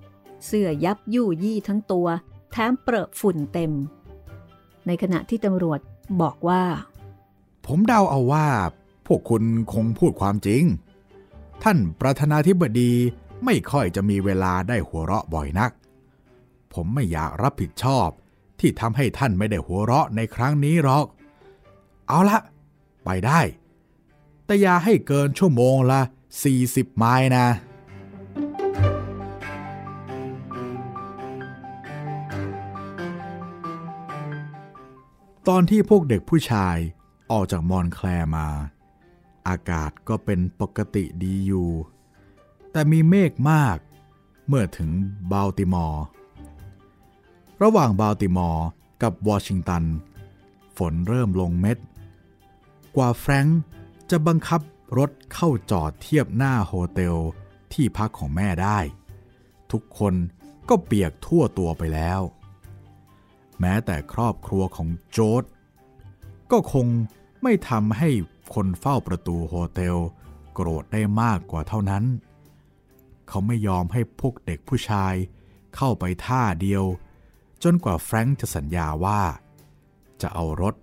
[0.46, 2.06] เสื้อยับยู่ยี่ทั้งตัว
[2.50, 3.72] แถมเปรอะฝุ่นเต็ม
[4.86, 5.80] ในขณะที่ตำรวจ
[6.20, 6.62] บอกว่า
[7.66, 8.46] ผมเดาเอาว่า
[9.12, 9.42] วกคุณ
[9.72, 10.62] คงพูดความจริง
[11.62, 12.92] ท่านประธานาธิบดี
[13.44, 15.70] ไม่ค่อยจะมีเวลาได้หัวเราะบ่อยนัก
[16.72, 18.08] ผมไม่อยากรับผิดชอบ
[18.60, 21.06] ที่ทำให้ท่านไม่ได้หัวเราะในครั้งนี้หรอก
[22.08, 22.38] เอาละ
[23.04, 23.40] ไปได้
[24.44, 26.00] แต่อย่าให้เกินชั่วโมงละ
[26.52, 27.46] 40 ไมล์นะ
[35.48, 36.76] ตอนที่พวกเด็กผู้ชาย
[37.32, 38.48] ออกจากมอนแคลร์มา
[39.48, 41.70] อากาศก็เป็นปกติดีอยู่
[42.72, 43.76] แต่มีเมฆมาก
[44.46, 44.90] เมื่อถึง
[45.32, 46.04] บาลติมอร์
[47.62, 48.66] ระหว่างบาลติมอร์
[49.02, 49.84] กับวอชิงตัน
[50.76, 51.78] ฝนเริ่มลงเม็ด
[52.96, 53.60] กว่าแฟรงค์
[54.10, 54.60] จะบังคับ
[54.98, 57.16] รถเข้าจอดเทียบหน้า hotel
[57.72, 58.78] ที่พักของแม่ได้
[59.72, 60.14] ทุกคน
[60.68, 62.20] ก็เปียกทั่วตัวไปแล้ว
[63.60, 65.44] แม้แต่ครอบครัวของโจด
[66.50, 66.86] ก็คง
[67.42, 68.10] ไม่ทำให้
[68.54, 69.98] คนเฝ้าประตู hotel
[70.54, 72.04] โกรธได้มากกว่าเท่านั้น
[73.28, 75.14] เขาไม่ยอมให้พวกเด็กผู้ชาย
[75.76, 76.84] เข้าไปท่าเดียว
[77.62, 79.22] จนกว่าแฟรงค์จะสัญญาว่า
[80.20, 80.74] จะเอารถ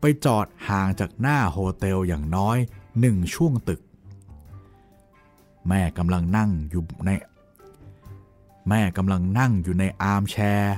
[0.00, 2.58] ไปจอดห่างจากหน้า hotel อย่างน้อย
[3.00, 3.80] หนึ่งช่วงตึก
[5.68, 7.10] แม่กำลังนั่งอยู่ใน
[8.68, 10.76] แม่กำลังนั่งอยู่ใน armchair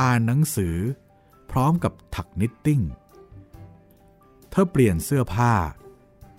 [0.00, 0.76] อ่านหนังสือ
[1.50, 2.80] พร้อมกับถัก knitting
[4.56, 5.52] เธอเปลี่ยนเสื้อผ้า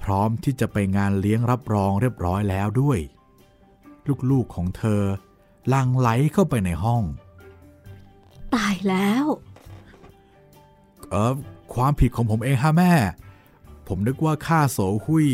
[0.02, 3.00] พร้อมที่จะไปงานเลี้ยงรับรองเรียบร้อยแล้วด้วย
[4.32, 5.04] ลูกๆของเธอ
[5.74, 7.04] ลังไหลเข้าไปในห้อง
[8.56, 9.26] ตายแล้ว
[11.10, 11.34] เออ
[11.74, 12.94] ความผิดของผมเองฮะแม่
[13.88, 15.28] ผมนึกว่าค่าโสหุย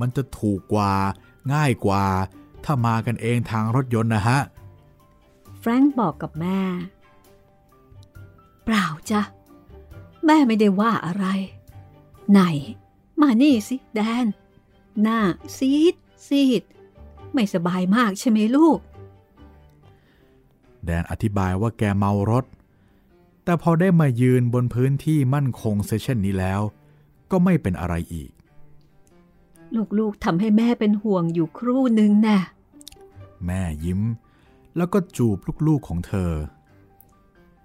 [0.00, 0.92] มันจะถูกกว่า
[1.52, 2.04] ง่ายกว่า
[2.64, 4.38] ถ้ามากันเองทางรถยนต์นะฮะ
[5.58, 6.60] แฟรงค์บอกกับแม่
[8.64, 9.22] เปล่าจ้ะ
[10.26, 11.26] แม่ไม่ได้ว่าอะไร
[12.30, 12.40] ไหน
[13.20, 14.26] มานี่สิแดน
[15.02, 15.20] หน้า
[15.56, 15.94] ซีด
[16.26, 16.62] ซีด
[17.32, 18.78] ไม่สบายมากใช่ไหมลูก
[20.84, 22.44] แดนอธิบายว่าแกเมารถ
[23.44, 26.60] แต่พอได้มายืนบนพื้นที่มั่นคงเสียเช่นนี้แล้ว
[27.30, 28.30] ก็ไม่เป็นอะไรอีก
[29.98, 32.40] ลูกๆทำให้แม่เป็นห่วงอยู่ครู่หนึ่งน่ะ
[33.46, 34.00] แม่ยิ้ม
[34.76, 36.32] แล้วก็จูบลูกๆของเธอ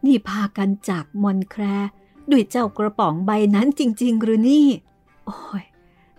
[0.05, 1.63] นี่พากันจากมอนแคร์
[2.31, 4.67] ด้วยเจ้ากระป๋องใบนั้นจริง ๆ หรือนี่
[5.25, 5.63] โอ้ย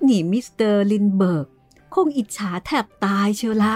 [0.06, 1.46] นี่มิสเตอร์ลินเบิร์ก
[1.94, 3.74] คงอิจฉาแทบตายเชียวละ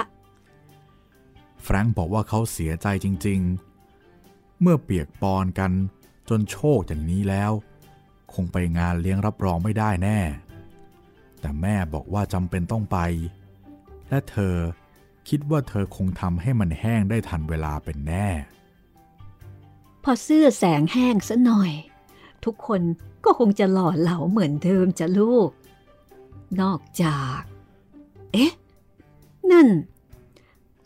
[1.63, 3.41] แฟรงค์บอกว่าเขาเสียใจจริง
[4.03, 5.73] ๆ เมื่อเปียกปอนกัน
[6.29, 7.53] จนโชกอย่างนี้แล้ว
[8.33, 10.21] คงไปงานเลี้ยงรับรองไม่ได้แน่
[11.41, 12.99] แต่แม่บอกว่าจำเป็นต้องไป
[14.09, 14.57] และเธอ
[15.29, 18.29] คิดว่าเธอคงทำให้มันแห้งได้ทันเวลาเป็นแน่
[20.03, 21.73] พอเสื้อแสงแห้งซะหน่อย
[22.45, 22.83] ทุกคน
[23.25, 25.49] ก็คงจะหล่อเหลาเหมือนเดิมจะลูก
[26.61, 27.41] นอกจาก
[28.33, 28.53] เอ๊ะ
[29.51, 29.69] นั่น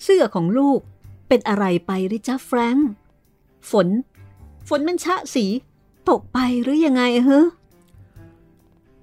[0.03, 0.81] เสื้อของลูก
[1.29, 2.89] เป็นอะไรไปหรือจ้าแฟรงค์
[3.71, 3.89] ฝน
[4.69, 5.47] ฝนมันชะสี
[6.09, 7.43] ตกไปหรือยังไงเฮ้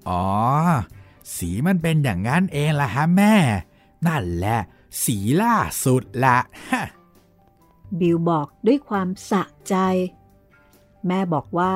[0.09, 0.25] อ๋อ
[1.35, 3.33] สีมันเป็นอย่างนั้นเองล่ะฮะแม่
[4.07, 4.59] นั่นแหละ
[5.03, 6.37] สีล่าสุดละ
[6.69, 6.83] ฮะ
[7.99, 9.75] บิลบอกด้วยความสะใจ
[11.07, 11.73] แม่บอกว่า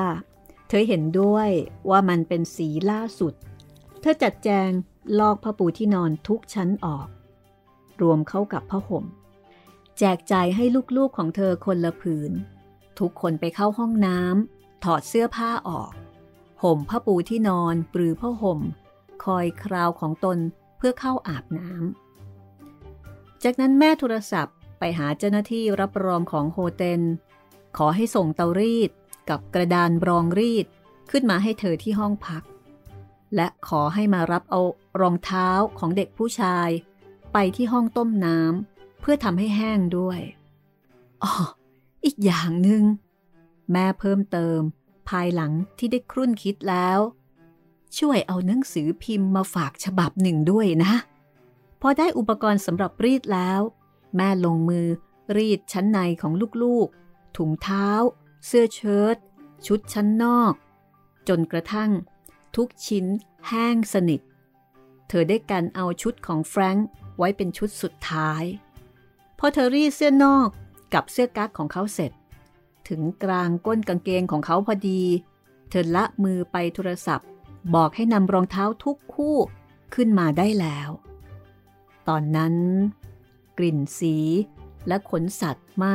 [0.68, 1.50] เธอเห็นด้วย
[1.90, 3.34] ว่ามันเป็นสีล่าสุด
[4.00, 4.70] เธอจัดแจง
[5.18, 7.08] ลอกผ้าปูที่นอนทุกชั้นออก
[8.00, 9.04] รวมเข้ากับผ้าห่ม
[9.98, 10.64] แจกใจให้
[10.96, 12.32] ลูกๆของเธอคนละผืน
[12.98, 15.92] ทุกคนไปเข้าห้องน้ำถอดเสื้อผ้าออก
[16.62, 18.60] ห่มผ้าปูที่นอนปรือผ้าห่ม
[19.24, 20.38] คอยคราวของตน
[20.76, 27.02] เพื่อเข้าอาบน้ำ จากนั้นแม่โทรศัพท์ไปหาเจ้าหน้าที่รับรองของโฮเทล
[27.76, 28.90] ขอให้ส่งเตารีด
[29.28, 30.66] กับกระดานรองรีด
[31.10, 32.42] ขึ้นมาให้เธอที่ห้องพัก
[33.34, 34.60] และขอให้มารับเอา
[35.00, 36.68] รองเท้าของเด็กผู้ชาย
[37.32, 40.20] ไปที่ห้องต้มน้ำเพื่อทำให้แห้งด้วย
[41.22, 41.32] อ๋อ
[42.04, 42.82] อีกอย่างหนึ่ง
[43.72, 44.60] แม่เพิ่มเติม
[45.08, 46.98] ภายหลังที่ได้ครุ่นคิดแล้ว
[47.98, 50.94] ช่วยเอาหนังสือพิมพ์มาฝากฉบับหนึ่งด้วยนะ
[51.80, 53.60] พอได้อุปกรณ์สำหรับรีดแล้ว
[54.16, 54.86] แม่ลงมือ
[55.36, 56.32] รีดชั้นในของ
[56.62, 57.88] ลูกๆ ถุงเท้า
[58.46, 59.16] เสื้อเชิ้ต
[59.66, 60.54] ชุดชั้นนอก
[61.28, 61.90] จนกระทั่ง
[62.56, 63.06] ทุกชิ้น
[63.48, 64.20] แห้งสนิท
[65.08, 66.86] เธอได้กันเอาชุดของแฟรงค์
[67.18, 68.42] ไว้เป็นชุดสุดท้าย
[69.38, 70.48] พอเธอรีดเสื้อนอก
[70.94, 72.12] กับเสื้อกั๊กของเขาเสร็จ
[72.88, 75.02] ถึงกลางก้นกางเกงของเขาพอดี
[75.70, 77.28] เธอละมือไปโทรศัพท์
[77.74, 79.36] บอกให้นำรองเท้าทุกคู่
[79.94, 80.90] ขึ้นมาได้แล้ว
[82.08, 82.54] ตอนนั้น
[83.58, 84.16] กลิ่นสี
[84.88, 85.86] และขนสัตว์ไหม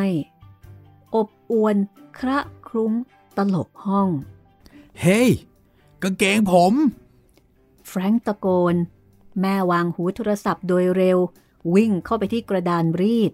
[1.51, 1.75] อบอวน
[2.19, 2.93] คระครุ้ง
[3.37, 4.09] ตลบห้อง
[5.01, 5.29] เฮ้ย
[6.03, 6.73] กางเกงผม
[7.87, 8.75] แฟรงค์ตะโกน
[9.41, 11.17] แม่วางหูโทรศัพท์โดยเร็ว
[11.75, 13.31] วิ่งเข้าไปที่กระดานรีด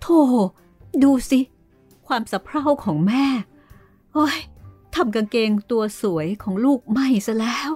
[0.00, 0.20] โธ่
[1.02, 1.40] ดูสิ
[2.06, 3.26] ความสะเพร่าของแม่
[4.14, 4.38] โอ้ย
[4.94, 7.70] ทำกางเกงตัวสวยของลูกไม่ซะแล้ว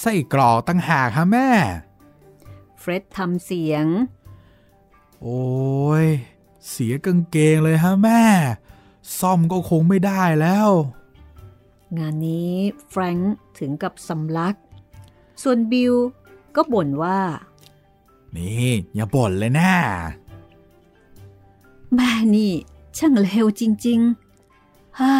[0.00, 1.50] ไส้กรอกตั้งหากฮะแม่
[2.80, 3.86] เฟร็ดทำเสียง
[5.22, 5.42] โอ้
[6.04, 6.06] ย
[6.68, 8.22] เสียกางเกงเลยฮะแม่
[9.18, 10.68] ซ่อมก็คงไม่ได้แล้ว
[11.98, 12.54] งานนี้
[12.88, 14.56] แฟรงค์ถึงกับสำลัก
[15.42, 15.94] ส่วนบิล
[16.56, 17.20] ก็บ่นว่า
[18.36, 19.72] นี่อย่าบ่นเลยนะ
[21.94, 22.52] แม่นี่
[22.98, 25.14] ช่างเลวจริงๆฮ่า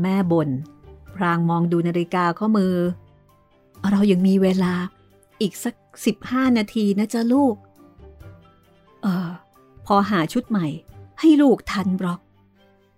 [0.00, 0.48] แม่บน่น
[1.14, 2.74] พรางมองดูนาฬิกาข้อมือ
[3.90, 4.74] เรายังมีเวลา
[5.40, 5.74] อีกสัก
[6.06, 7.67] สิบห้านาทีนะจ๊ะลูกเออ
[9.90, 10.66] พอหาชุดใหม่
[11.20, 12.20] ให้ลูกทันบล็อก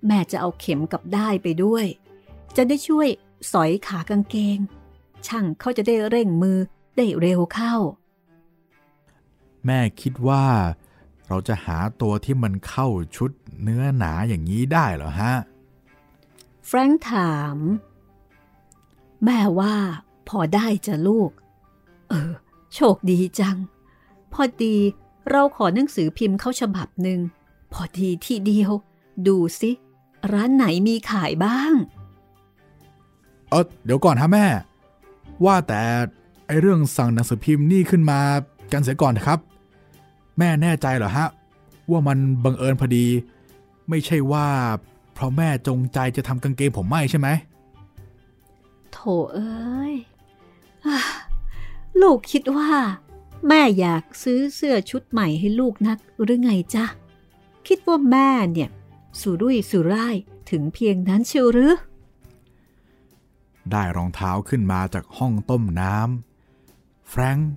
[0.06, 1.86] แม่จะเอาเข็มกับได้ไปด้วย
[2.56, 3.08] จะได้ช่วย
[3.52, 4.58] สอยขากางเกง
[5.26, 6.58] ช่างเขาจะได้เร่งมือ
[6.96, 7.74] ได้เร็วเข้า
[9.66, 10.46] แม่คิดว่า
[11.28, 13.30] เราจะหาตัวที่มันเข้าชุด
[13.62, 15.34] เนื้อหนาอย่างนี้ได้เหรอฮะ
[16.66, 17.56] แฟรงค์ถาม
[19.24, 19.74] แม่ว่า
[20.28, 21.30] พอได้จะลูก
[22.08, 22.32] เออ
[22.74, 23.56] โชคดีจัง
[24.32, 24.76] พอดี
[25.30, 27.20] เราขอหนังสือพิมพ์เข้าฉบับหนึ่ง
[27.72, 28.70] พอดีที่เดียว
[29.26, 29.70] ดูสิ
[30.32, 31.72] ร้านไหนมีขายบ้าง
[33.50, 34.46] เออเดี๋ยวก่อนฮะแม่
[35.44, 35.80] ว่าแต่
[36.46, 38.20] ไอเรื่องสั่งหนังสือพิมพ์นี่ขึ้นมา
[38.72, 39.38] กันเสียก่อนครับ
[40.38, 41.28] แม่แน่ใจเหรอฮะ
[41.90, 43.06] ว่ามันบังเอิญพอดี
[43.88, 44.46] ไม่ใช่ว่า
[45.14, 47.28] เพราะแม่จงใจจะทำกางเกงผมไหมใช่ไหม
[48.92, 48.98] โถ
[49.34, 49.94] เอ้ย
[52.00, 52.70] ลูกคิดว่า
[53.48, 56.84] แม่อยากซื้อเสื้อชุดใหม่ให้ลูกนักหรือไงจ๊ะ
[57.66, 58.70] คิดว่าแม่เนี่ย
[59.20, 60.16] สุรุ่ยสุร่าย
[60.50, 61.74] ถึงเพียงนั้นเชียวหรือ
[63.70, 67.52] ได้รองเท้าขึ้นมาจากห้องต้มน้ำแฟรงค์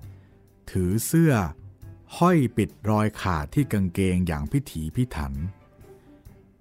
[0.70, 1.32] ถือเสื้อ
[2.18, 5.32] ห้อยปิดรอยขาดที่กางเกงอย่างพิถีพิถัน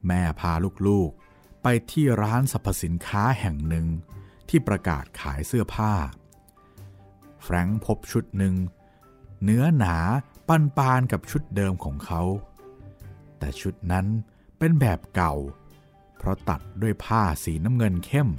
[0.08, 0.54] แม่พา
[0.88, 3.88] ลูกๆ ไปที่ร้านสรรพสินค้าแห่งหนึ่ง
[4.50, 5.94] ที่ประกาศขายเสื้อผ้า
[7.44, 8.54] แฟรงค์พบชุดหนึ่ง
[9.44, 9.96] เนื้อหนา
[10.48, 12.22] ปันปานกับชุดเดิมของเขา
[13.38, 14.06] แต่ชุดนั้น
[14.58, 15.34] เป็นแบบเก่า
[16.18, 18.30] เพราะตัดด้วยผ้าสีน้ำเงินเข้ม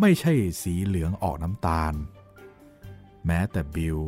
[0.00, 1.94] ไม่ใช่สีเหลืองออกน้ำตาล
[3.26, 3.98] แม้แต่บิล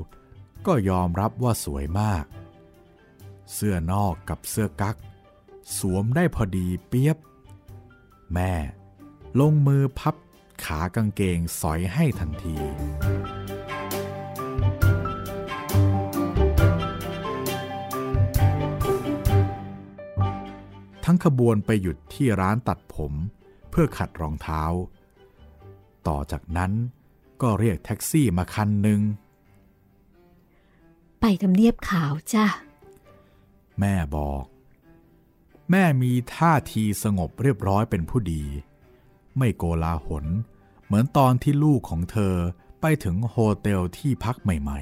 [0.67, 2.25] ก็ยอมรับว่าสวยมาก
[3.53, 4.97] เสื้อนอกกับเสื้อกั๊ก
[5.79, 7.19] สวมได้พอดีเปียบ
[8.33, 8.53] แม่
[9.41, 10.15] ลงมือพับ
[10.65, 12.57] ขากางเกงสอยให้ทันที
[21.05, 23.13] ทั้งขบวนไปหยุดที่ร้านตัดผม
[23.71, 24.63] เพื่อขัดรองเท้า
[26.09, 26.73] ต่อจากนั้น
[27.43, 29.01] ก็เรียกแท็กซี่มาคันหนึ่ง
[31.21, 32.47] ไปทำเนียบขาวจ้ะ
[33.81, 34.45] แม่บอก
[35.71, 38.45] แม่มีท่าทีสงบเรียบร้อยเป็นผู้ดี
[39.39, 40.27] ไม่โกลาหล
[40.85, 42.35] เหมือนตอนที่ลูกของเธอ
[42.81, 44.79] ไปถึงโฮเทลที่พักใหม่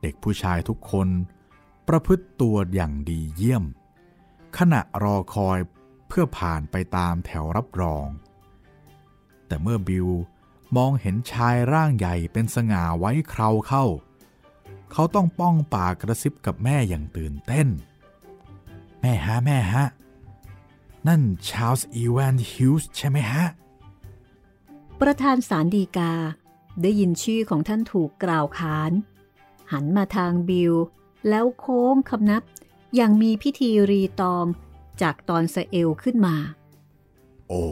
[0.00, 1.08] เด็กผู้ชายทุกคน
[1.88, 3.64] ประพฤติตัวอย่างดีเยี่ยม
[4.56, 5.58] ขณะรอคอย
[6.08, 8.06] เพื่อผ่านไปตามแถวรับรอง
[9.46, 10.08] แต่เมื่อบิล
[10.76, 13.84] มองเห็นชายร่างใหญ่เป็นสง่าไว้คราวเข้า
[14.92, 17.68] เขาต้องป้องปากกระซิบกับแม่อย่างตื่นเต้น
[19.00, 19.84] แม่ฮะแม่ฮะ
[21.08, 23.44] นั่นชาร์ลส์อีแวนฮิวส์ใช่ไหมฮะ
[25.00, 26.12] ประธานศาลฎีกา
[26.82, 28.92] ได้ยินชื่อของท่านถูกกล่าวขาน
[29.72, 30.74] หันมาทางบิล
[31.28, 32.42] แล้วโค้งคำนับ
[32.98, 34.46] อย่างมีพิธีรีตอง
[35.02, 36.36] จากตอนสะเอวขึ้นมา
[37.48, 37.62] โอ้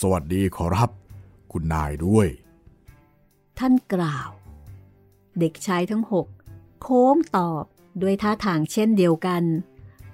[0.00, 0.90] สวัสดีขอรับ
[1.52, 2.28] คุณนายด้วย
[3.58, 4.30] ท่านกล่าว
[5.38, 6.26] เด็กชายทั้งหก
[6.82, 7.64] โค้งตอบ
[8.02, 9.42] ด้วยท่าทางเช่นเดียวกัน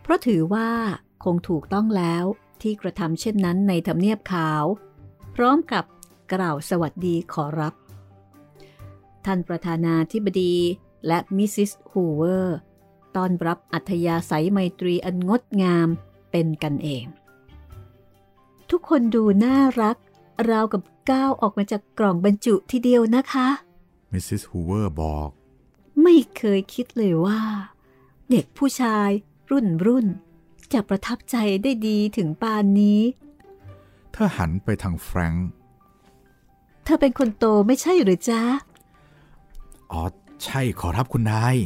[0.03, 0.69] เพราะถือว่า
[1.25, 2.25] คงถูกต้องแล้ว
[2.63, 4.65] ที่กระทำเช่นนั้นในทำเนียบขาว
[5.35, 5.85] พร้อมกับ
[6.33, 7.75] กล่าวสวัสดีขอรับ
[9.25, 10.55] ท่านประธานาธิบดี
[11.07, 12.59] และมิสซิสฮูเวอร์
[13.17, 15.89] ต้อนรับอัธยาศัยไมตรีอันงดงาม
[16.31, 17.05] เป็นกันเอง
[18.71, 19.97] ทุกคนดูน่ารัก
[20.51, 23.49] ราวกับก้าวออกมาจากกล่องบรรจุทีเดียวนะคะ
[24.13, 25.29] มิสซิสฮูเวอร์บอก
[26.03, 27.41] ไม่เคยคิดเลยว่า
[28.31, 29.09] เด็กผู้ชาย
[29.51, 30.07] รุ่นรุ่น
[30.73, 33.01] จะประทับใจได้ดีถึงปานนี้
[34.13, 35.49] เธอหันไปทางแฟรงค์
[36.85, 38.43] เธอเป็นคนโตไม่ใช่หรือจ๊ะ
[39.93, 40.03] อ๋อ
[40.45, 41.57] ใช่ขอรับคุณนาย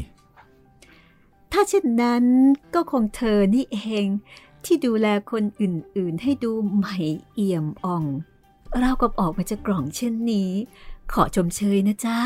[1.52, 2.24] ถ้าเช่นนั้น
[2.74, 4.06] ก็คงเธอนี่เอง
[4.64, 6.98] ที่ดูแลคนอื่นๆ ให้ดูใหม่
[7.34, 8.04] เอี่ยมอ่อง
[8.78, 10.50] เรากับออกมาจากกล่องเช่นนี้
[11.12, 12.18] ขอชมเชยนะจ๊ะ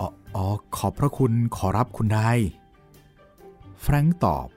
[0.00, 2.38] อ๋อออขอบพระคุณขอรับคุณนาย
[3.80, 4.48] แฟรงค์ตอบ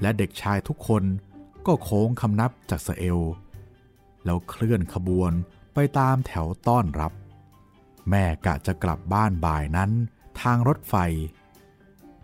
[0.00, 1.04] และเด็กชายทุกคน
[1.66, 3.20] ก็โค้งคำนับจากสเอล
[4.24, 5.32] แล้วเคลื่อนขบวน
[5.74, 7.12] ไปตามแถวต้อนรับ
[8.10, 9.90] แม่กะจะกลับบ้านบ่ายนั้น
[10.40, 10.94] ทางรถไฟ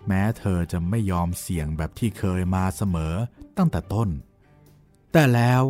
[0.07, 3.15] แม้เธอจะไม่ยอมเสี่ยงแบบที่เคยมาเสมอ
[3.57, 4.09] ตั้งแต่ต้น
[5.13, 5.63] แต่แล้ว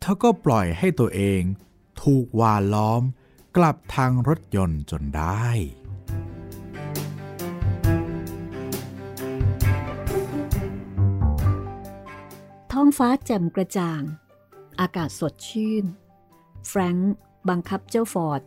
[0.00, 1.42] เธอก็ปล่อยให้ตัวเอง
[2.02, 3.02] ถูกวานล้อม
[3.56, 5.46] กลับทางรถยนต์จนได้
[12.72, 14.02] ท้องฟ้าแจ่มกระจ่าง
[14.80, 15.84] อากาศสดชื่น
[16.68, 17.14] แฟรงค์
[17.48, 18.42] บังคับเจ้าฟอร์ด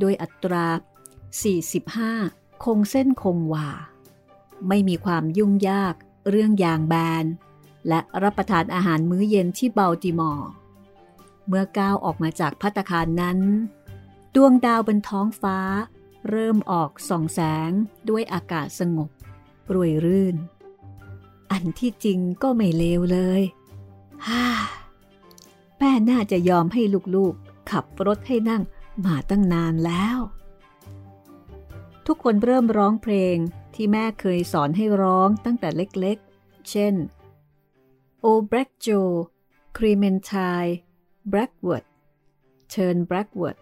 [0.00, 0.66] โดยอัตรา
[1.86, 3.68] 45 คงเส้นคงวา
[4.68, 5.94] ไม่มีความยุ่งยาก
[6.30, 7.24] เรื่องยางแบน
[7.88, 10.50] และรับประทานอาหารมื้อเย็นที่เบลติมอร์
[11.46, 13.38] เมื่อก้าวออกมาจากพัตคารนั้น
[14.34, 15.58] ดวงดาวบนท้องฟ้า
[16.30, 17.70] เริ่มออกส่องแสง
[18.08, 19.10] ด้วยอากาศสงบ
[19.74, 20.36] รวยรื่น
[21.50, 23.42] อันที่จริงก็ไม่เลวเลย
[24.26, 24.46] ฮ่า
[25.78, 26.82] แม่น่าจะยอมให้
[27.14, 28.62] ลูกๆ ขับรถให้นั่ง
[29.04, 30.18] มาตั้งนานแล้ว
[32.06, 33.36] ทุกคนเริ่มร้องเพลง
[33.74, 36.94] ที่แม่เคยสอนให้ร้องตั้งแต่เล็กๆ เช่น
[38.24, 39.14] O Black Joe
[39.76, 40.72] Clementine
[41.32, 41.84] Blackwood
[42.72, 43.56] Turn Blackwood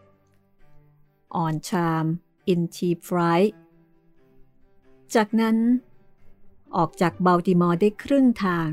[1.43, 2.07] On Charm
[2.53, 3.53] In Cheap Fright
[5.15, 5.57] จากนั้น
[6.77, 8.71] ออกจากเบลติมอร์ได้ครึ่งทาง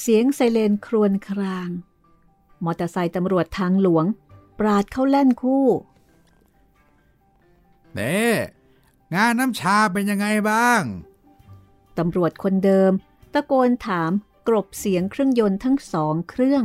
[0.00, 1.68] เสียงไซเรนครวญคราง
[2.64, 4.04] มอเตอร์ไซค์ตำรวจทางหลวง
[4.58, 5.66] ปราดเข้าแล่นคู่
[7.94, 8.20] เน่
[9.14, 10.82] งานน้ำชาเป็นยังไงบ้าง
[11.98, 12.92] ตำรวจคนเดิม
[13.32, 14.10] ตะโกนถาม
[14.48, 16.64] กรบเสียงเครื่องยนต์ทั้งสองเครื่อง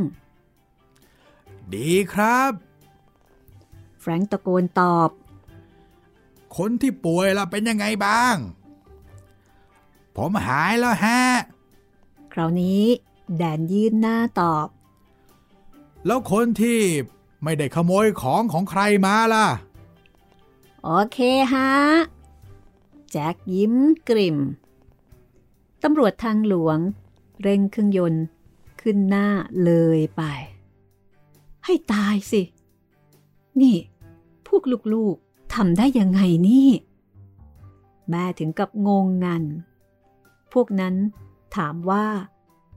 [1.74, 2.52] ดีครับ
[4.00, 5.10] แฟรงค์ตะโกนตอบ
[6.56, 8.36] คนที่ป่วยล่ะเป็นยังไงบ้าง
[10.16, 11.22] ผมหายแล้วฮะ
[12.32, 12.84] คราวนี้
[13.36, 14.66] แดนยื่นหน้าตอบ
[16.06, 16.80] แล้วคนที่
[17.44, 19.46] ไม่ได้ขโมยของของใครมาล่ะ
[20.90, 21.18] โอเค
[21.52, 21.70] ฮะ
[23.10, 23.74] แจ็คยิ้ม
[24.08, 24.38] กริม
[25.82, 26.78] ตำรวจทางหลวง
[27.42, 28.24] เร่งเครื่องยนต์
[28.80, 29.28] ขึ้นหน้า
[29.64, 30.22] เลยไป
[31.64, 32.42] ให้ตายสิ
[33.60, 33.76] นี่
[34.46, 34.62] พวก
[34.94, 36.70] ลูกๆทำได้ยังไงนี่
[38.08, 39.44] แม่ถึงกับงงงัน
[40.52, 40.94] พวกนั้น
[41.56, 42.06] ถามว่า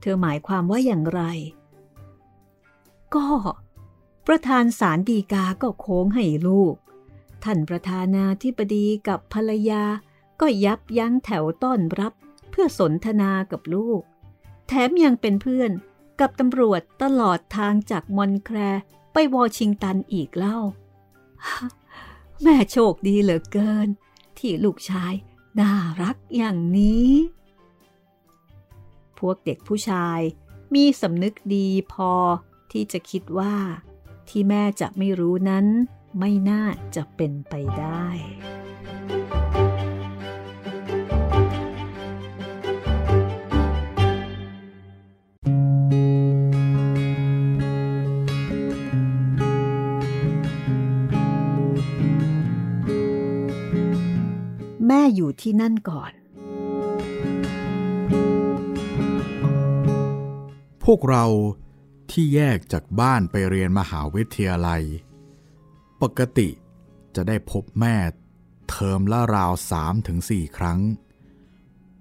[0.00, 1.22] เธอหมายความว่าอย่างไร
[3.14, 3.26] ก็
[4.26, 6.76] ประธานสารดีกาก็โค้งให้ลูก
[7.44, 9.84] ท่านประธานาธิบดีกับภรรยา
[10.40, 12.12] ก็ยับยั้งแถวต้อนรับ
[12.50, 14.00] เพื่อสนทนากับลูก
[14.68, 15.70] แถมยังเป็นเพื่อน
[16.20, 18.58] กับตำรวจตลอดทางจากมอนแคร
[19.12, 20.58] ไปวอชิงตันอีกเล่า
[22.42, 23.88] แม่โชคดีเหลือเกิน
[24.38, 25.14] ที่ลูกชาย
[25.60, 27.10] น่ารักอย่างนี้
[29.18, 30.20] พวกเด็กผู้ชาย
[30.74, 32.12] มีสำนึกดีพอ
[32.72, 33.54] ที่จะคิดว่า
[34.28, 35.66] ที่แม่จะไม่รู้นั้น
[36.18, 36.64] ไม่น่า
[36.96, 38.06] จะเป็นไปได้
[54.86, 56.12] แม่อยู่ที่นั่นก่อน
[60.84, 61.24] พวกเรา
[62.10, 64.82] ที่แยกจากบ้านไปเรียนมหาวิทยาลัย
[66.02, 66.48] ปกติ
[67.14, 67.96] จะได้พบแม่
[68.70, 70.80] เทอมละราวสามถึงสี่ครั้ง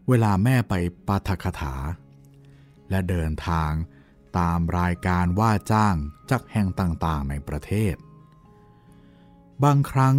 [0.07, 0.73] เวลาแม่ไป
[1.07, 1.75] ปาฐกถา
[2.89, 3.71] และเดินทาง
[4.37, 5.95] ตามรายการว่าจ้าง
[6.29, 7.95] จากแห่งต่างๆในประเทศ
[9.63, 10.17] บางครั้ง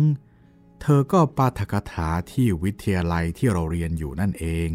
[0.81, 4.69] เธอก็ปาฐกถาที่วิทยาลัยที่เราเรียนอยู่นั่นเอง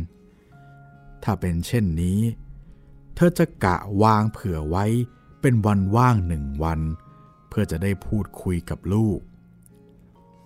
[1.23, 2.19] ถ้าเป็นเช่นนี้
[3.15, 4.85] เธอจะกะวางเผื่อไว้
[5.41, 6.79] เป็นวันว่างหนึ่งวัน
[7.59, 9.19] พื่อจะได้พูดคุยกับลูก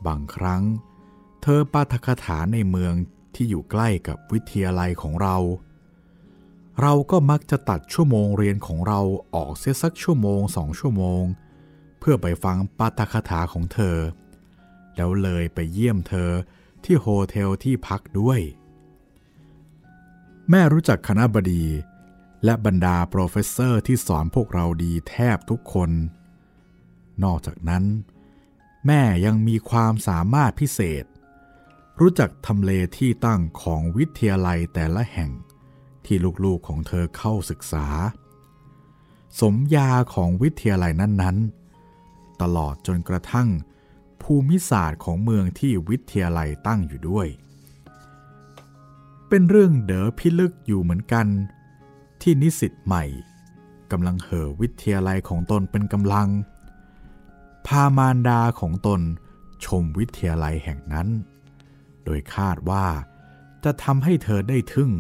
[0.08, 0.64] บางครั้ง
[1.42, 2.94] เธอปาฐกถาในเมือง
[3.36, 5.38] ที่อยู่ใกล้กับวิทยาลัยของเรา
[6.82, 9.00] เราก็มักจะตัดชั่วโมงเรียนของเรา
[9.36, 11.24] ออกเสียสักชั่วโมงสองชั่วโมง
[12.00, 13.98] เพื่อไปฟังปาฐกถาของเธอ
[14.96, 16.32] แล้วเลยไปเยี่ยมเธอ
[16.84, 18.40] ที่ hotel ที่พักด้วย
[20.50, 21.66] แม่รู้จักคณบดี
[22.46, 25.92] และบรรดา professor ที่สอนพวกเราดีแทบทุกคน
[27.24, 27.84] นอกจากนั้น
[28.86, 31.06] แม่ยังมีความสามารถพิเศษ
[32.00, 35.32] รู้จักทำเลที่ตั้งของวิทยาลัยแต่ละแห่ง
[36.06, 37.88] ที่ลูกๆของเธอเข้าศึกษา
[39.40, 43.50] สมยาของวิทยาลัยนั้นๆ ตลอดจนกระทั่ง
[44.22, 47.28] ภูมิศาสตร์ของเมืองที่วิทยาลัยตั้งอยู่ด้วย
[49.30, 51.28] เป็นเรื่องเด๋อพิลึกอยู่เหมือนกัน
[52.22, 53.04] ที่นิสิตใหม่
[53.92, 56.30] กำลังเห่อวิทยาลัยของตนเป็นกำลัง
[57.68, 59.02] พามารดาของตน
[59.66, 61.08] ชมวิทยาลัยแห่งนั้น
[62.04, 62.86] โดยคาดว่า
[63.64, 64.92] จะทำให้เธอได้ทึ่ง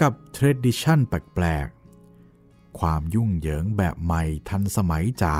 [0.00, 5.36] กับเทรดิชันแปลกๆ ความยุ่งเหยิงแบบใหม่ทันสมัยจ๋า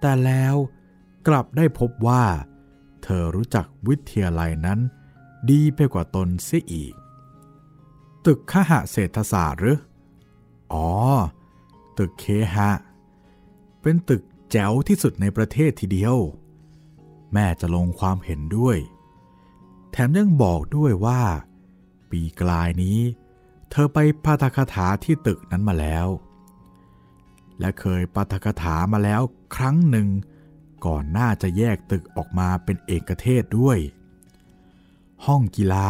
[0.00, 0.54] แต่แล้ว
[1.26, 2.24] กลับได้พบว่า
[3.02, 4.80] เธอรู้จักวิทยาลัยนั้น
[5.50, 6.94] ดีไปกว่าตนเสียอีก
[8.26, 9.78] ตึกคหะเศรษฐศาสตร์หรือ
[10.72, 10.88] อ๋อ
[11.98, 12.70] ตึกเคหะ
[13.82, 14.22] เป็นตึก
[14.54, 16.16] แจ๋วที่สุดในประเทศทีเดียว
[17.32, 18.78] แม่จะลงความเห็นด้วย
[19.90, 21.22] แถมยังบอกด้วยว่า
[22.10, 22.98] ปีกลายนี้
[23.70, 26.08] เธอไปปาฐกถาที่ตึกนั้นมาแล้ว
[27.58, 29.22] และเคยปาฐกถามาแล้ว
[29.56, 30.08] ครั้งหนึ่ง
[30.86, 33.78] ก่อนหน้าจะแยกตึกออกมาเป็นเอกเทศด้วย
[35.26, 35.88] ห้องกีฬา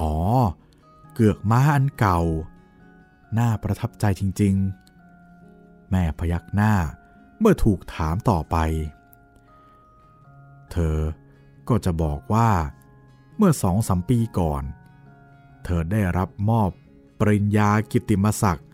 [0.00, 0.14] อ๋อ
[1.14, 2.20] เกือกม้าอันเก่า
[3.38, 4.54] น่าประทับใจจริง
[5.22, 6.74] ๆ แม่พยักหน้า
[7.40, 8.56] เมื่อถูกถามต่อไป
[10.70, 10.98] เธอ
[11.68, 12.50] ก็จะบอกว่า
[13.36, 14.62] เมื่อสองสามปีก่อน
[15.64, 16.70] เธอได้รับมอบ
[17.18, 18.68] ปริญญากิตติมศักดิ์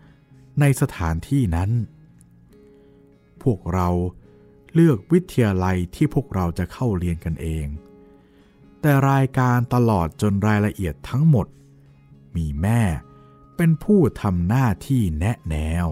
[0.59, 1.71] ในสถานที่นั้น
[3.43, 3.89] พวกเรา
[4.73, 7.65] เลือกวิทยาลัยที่พวกเราจะเข้าเรียนกันเอง
[8.81, 11.47] แต่รายการตลอดจนรายละเอียดทั้งหมด
[12.35, 12.81] มีแม่
[13.57, 15.87] เป็นผู้ทำหน้าที่แนะแนว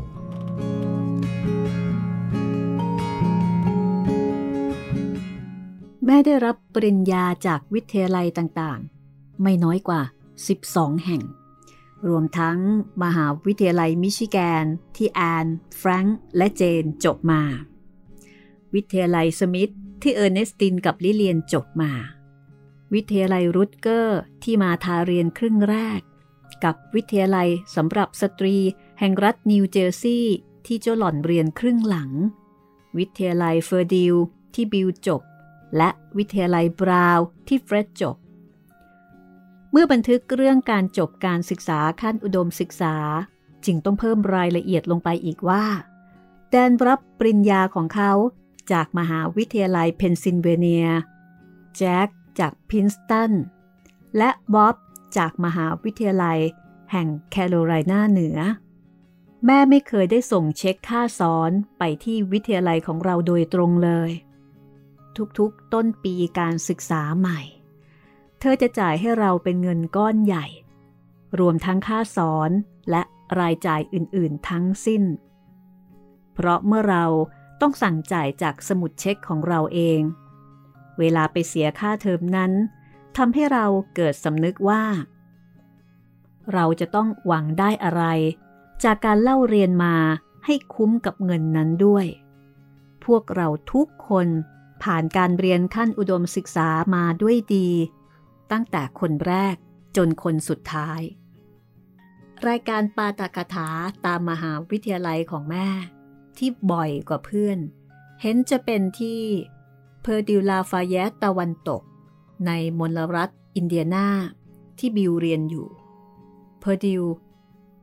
[6.05, 10.01] แม่ได้รับปริญญาจากวิทยาลัยต่างๆ ไม่น้อยกว่า
[10.53, 11.23] 12 แห่ง
[12.07, 12.57] รวมทั้ง
[13.03, 15.45] มหาวิทยาลัยมิชิแกน ที่แอน
[15.77, 17.41] แฟรงค์ และเจนจบมา
[18.73, 21.91] วิทยาลัยสมิธที่เออร์เนสตินกับลิเลียนจบมา
[22.93, 26.01] วิทยาลัยรุตเกอร์ที่มาทาเรียนครึ่งแรก
[26.63, 28.57] กับวิทยาลัยสำหรับสตรี
[28.99, 30.35] แห่งรัฐนิวเจอร์ซีย์
[30.65, 32.11] ที่เจ้าหล่อนเรียนครึ่งหลัง
[32.97, 34.15] วิทยาลัยเพอร์ดิว
[34.53, 35.21] ที่บิลจบ
[35.77, 38.15] และวิทยาลัยบราวน์ที่เฟร็ดจบ
[39.71, 42.95] เมื่อบันทึกเรื่องการจบการศึกษาขั้นอุดมศึกษา
[43.65, 45.65] จึงต้องเพิ่มรายละเอียดลงไปอีกว่า
[46.49, 48.11] แดนรับปริญญาของเขา
[48.71, 50.87] จากมหาวิทยาลัยเพนซิลเวเนีย
[51.77, 52.09] แจ็ค
[52.39, 53.31] จากพินสตัน
[54.17, 54.75] และบ๊อบ
[55.17, 56.39] จากมหาวิทยาลัย
[56.91, 58.37] แห่งแคโรไลนาเหนือ
[59.45, 64.11] แม่ไม่เคยได้ส่งเช็คค่าสอนไปที่วิทยาลัยของเราโดยตรงเลย
[65.39, 67.39] ทุกๆ ต้นปีการศึกษาใหม่
[68.39, 70.45] เธอจะจ่ายให้เราเป็นเงินก้อนใหญ่
[71.39, 72.51] รวมทั้งค่าสอน
[72.89, 73.01] และ
[73.39, 75.03] รายจ่ายอื่นๆ ทั้งสิ้น
[76.33, 77.05] เพราะเมื่อเรา
[77.61, 79.99] ต้องสั่งจ่ายจากสมุดเช็คของเราเอง
[80.99, 82.51] เวลาไปเสียค่าเทอมนั้น
[83.17, 84.83] ทำให้เราเกิดสำนึกว่า
[86.53, 88.03] เราจะต้องหวังได้อะไร
[88.83, 89.95] จากการเล่าเรียนมา
[90.45, 92.05] ให้คุ้มกับเงินนั้นด้วย
[93.05, 94.27] พวกเราทุกคน
[94.83, 97.69] ผ่านการเรียนขั้นอุดมศึกษามาด้วยดี
[98.51, 99.55] ตั้งแต่คนแรก
[99.97, 101.01] จนคนสุดท้าย
[102.47, 103.67] รายการปาตากถา
[104.05, 105.67] ตามมหาวิทยาลัยของแม่
[106.37, 107.59] ที่บ่อยกว่าเพื่อน
[108.21, 109.21] เห็นจะเป็นที่
[110.01, 111.81] เพอร์ดิวลาฟาแยตตะวันตก
[112.45, 114.07] ในมลรัฐอินเดียนา
[114.77, 115.67] ที่บิลเรียนอยู่
[116.59, 117.03] เพอร์ดิว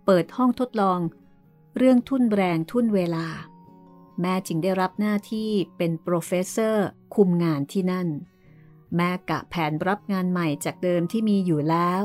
[0.04, 0.98] เปิดห้องทดลอง
[1.76, 3.26] เรื่องทุ่นแรงทุ่นเวลา
[4.20, 8.08] แม่จึงได้รับหน้าที่เป็น professor คุมงานที่นั่น
[8.96, 12.02] แม่กะแผนรับงานใหม่จากเดิมที่มีอยู่แล้ว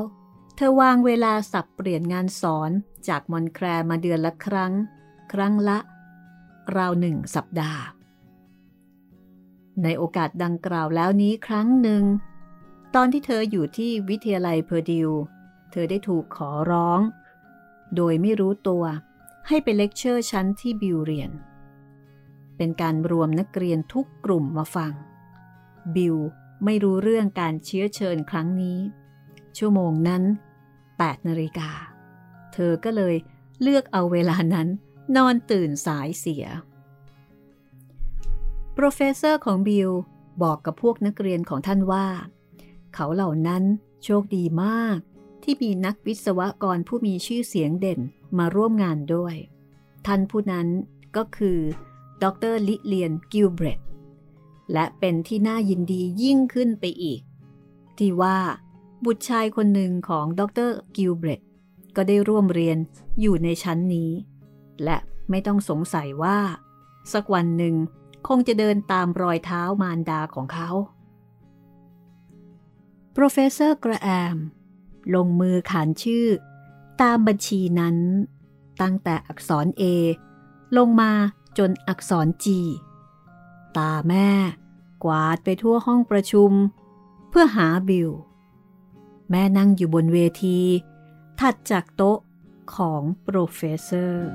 [0.56, 2.70] เธอวางเวลาสับเปลี่ยนงานสอน
[3.08, 4.72] จากมอนแครมาเดือนละครั้ง
[5.32, 5.78] ครั้งละ
[6.76, 7.82] ราวหนึ่งสัปดาห์
[9.82, 12.02] ในโอกาสดังกล่าวแล้วนี้ครั้งหนึ่ง
[12.94, 15.10] ตอนที่เธออยู่ที่วิทยาลัยเพอร์ดิว
[15.70, 17.00] เธอได้ถูกขอร้อง
[17.96, 18.84] โดยไม่รู้ตัว
[19.48, 21.30] ให้ไปเลคเชอร์ชั้นที่บิลเรียน
[22.56, 24.92] เป็นการรวมนักเรียนทุกกลุ่มมาฟัง
[25.94, 26.16] บิล
[26.64, 28.78] ไม่รู้เรื่องการเชื้อเชิญครั้งนี้
[29.56, 30.22] ชั่วโมงนั้น
[30.74, 31.70] 8นาฬิกา
[32.52, 33.14] เธอก็เลย
[33.62, 34.68] เลือกเอาเวลานั้น
[35.16, 36.44] นอนตื่นสายเสีย
[38.74, 39.90] professor ของบิล
[40.42, 42.06] บอกกับพวกนักเรียนของท่านว่า
[42.94, 43.62] เขาเหล่านั้น
[44.04, 44.98] โชคดีมาก
[45.42, 48.00] ที่มีนักวิศวกรผู้มีชื่อเสียงเด่น
[48.38, 49.34] มาร่วมงานด้วย
[50.06, 50.68] ท่านผู้นั้น
[51.16, 51.58] ก็คือ
[52.24, 53.80] ดรลิเลียนกิลเบรต
[54.72, 57.20] และเป็นที่น่ายินดียิ่งขึ้นไปอีก
[57.98, 58.38] ที่ว่า
[59.04, 61.40] บุตรชายคนหนึ่งของดรกิลเบรต
[61.96, 62.78] ก็ได้ร่วมเรียน
[63.20, 64.10] อยู่ในชั้นนี้
[64.84, 64.96] และ
[65.30, 66.38] ไม่ต้องสงสัยว่า
[67.12, 67.74] สักวันหนึ่ง
[68.28, 70.70] คงจะเดินตามรอยเท้ามารดาของเขา
[73.12, 74.36] professor กระแอม
[75.14, 76.26] ลงมือขานชื่อ
[77.02, 77.96] ตามบัญชีนั้น
[78.82, 79.82] ตั้งแต่อักษร A
[80.76, 81.12] ลงมา
[81.58, 82.46] จนอักษร G
[83.76, 84.28] ตาแม่
[85.04, 86.50] กวาดไปทั่วห้องประชุม
[87.28, 88.10] เพื่อหาบิล
[89.30, 90.58] แม่นั่งอยู่บนเวที
[91.40, 92.18] ถัดจากโต๊ะ
[92.74, 94.30] ของ professor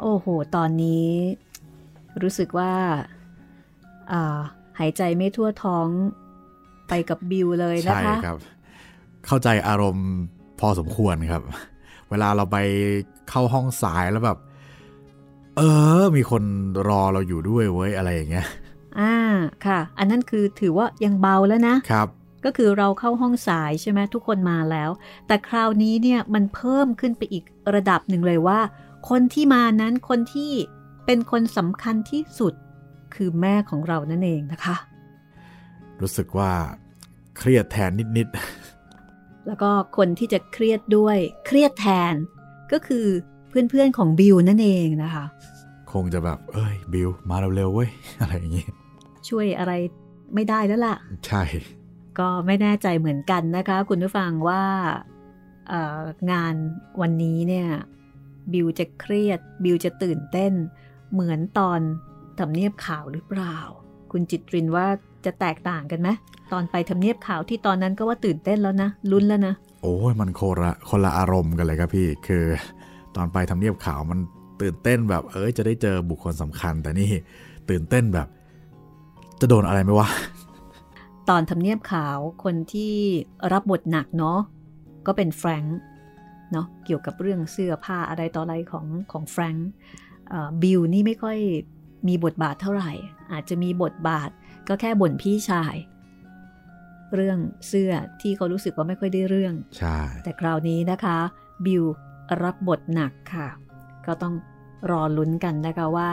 [0.00, 1.10] โอ้โห ตอนนี้
[2.22, 2.74] รู้สึกว่า
[4.78, 5.88] หายใจไม่ทั่วท้อง
[6.88, 8.36] ไปกับบิวเลยนะคะ ใช่ครับ
[9.26, 10.08] เข้าใจอารมณ์
[10.60, 11.42] พอสมควรครับ
[12.10, 12.58] เวลาเราไป
[13.30, 14.38] เข้าห้องสายแล้วแบบ
[15.56, 15.60] เอ
[16.00, 16.42] อ มีคน
[16.88, 18.46] รอเราอยู่ด้วยเว้ยอะไรอย่างเงี้ย
[19.00, 19.14] อ่า
[19.66, 22.08] ค่ะ อันนั้นคือถือว่ายังเบาแล้วนะ ครับ
[22.44, 24.90] ก็คือเราเข้าห้องสายใช่ไหมทุกคนมาแล้ว
[25.26, 28.60] แต่คราวนี้เนี่ยมันเพิ่มขึ้นไปอีกระดับหนึ่งเลยว่า
[29.08, 30.52] คนที่มานั้นคนที่
[31.06, 32.54] เป็นคนสำคัญที่สุด
[33.14, 34.76] คือแม่ของเรานั่นเองนะคะ
[36.00, 36.52] รู้สึกว่า
[37.38, 42.14] เครียดแทนนิดๆ แล้วก็คนที่จะเครียดด้วยเครียดแทน
[42.72, 43.06] ก็คือ
[43.48, 45.24] เพื่อนๆของบิวนั่นเองนะคะ
[45.92, 47.90] คงจะแบบ เอ้ยบิวมาเร็วๆเว้ย
[48.20, 48.66] อะไรอย่างงี้
[49.28, 49.72] ช่วยอะไร
[50.34, 50.96] ไม่ได้แล้วล่ะ
[51.26, 51.42] ใช่
[52.18, 54.62] ก็ไม่แน่ใจเหมือนกันนะคะ คุณผู้ฟังว่า
[56.32, 56.54] งาน
[57.00, 57.68] วันนี้เนี่ย
[58.52, 60.52] บิวจะเครียด บิวจะตื่นเต้น
[61.12, 61.80] เหมือนตอน
[62.38, 63.56] ทำเนียบข่าวหรือเปล่า
[64.12, 64.86] คุณจิตรินว่า
[65.24, 66.08] จะแตกต่างกันไหม
[66.52, 72.44] ตอนไปทำเนียบข่าวที่ตอนนั้นก็ว่าตื่นเต้นแล้วนะลุ้นแล้วนะ โอ้ยมันโคละคนละอารมณ์กันเลยครับพี่คือ
[73.16, 74.18] ตอนไปทำเนียบข่าวมัน
[74.62, 77.10] ตื่นเต้นแบบเอ้ยจะได้เจอบุคคลสำคัญ แต่นี่
[77.70, 78.28] ตื่นเต้นแบบ
[79.40, 80.08] จะโดนอะไรไหมวะ
[81.28, 82.92] ตอนทำเนียบข่าวคนที่
[83.52, 84.38] รับบทหนักเนาะ
[85.06, 85.78] ก็เป็นแฟรงค์
[86.52, 89.70] เนาะเกี่ยวกับเรื่องเสื้อผ้าอะไรต่ออะไรของของแฟรงค์
[90.62, 91.38] บิลนี่ไม่ค่อย
[92.08, 92.92] มีบทบาทเท่าไหร่
[93.32, 94.30] อาจจะมีบทบาท
[94.68, 95.74] ก็แค่บ่นพี่ชาย
[97.14, 97.38] เรื่อง
[97.68, 101.18] เสื้อที่เขารู้สึกว่าไม่ค่อยได้เรื่อง ใช่ แต่คราวนี้นะคะ
[101.64, 101.84] บิล
[102.42, 103.48] รับบทหนักค่ะ
[104.06, 104.34] ก็ต้อง
[104.90, 106.10] รอลุ้นกันนะคะว่า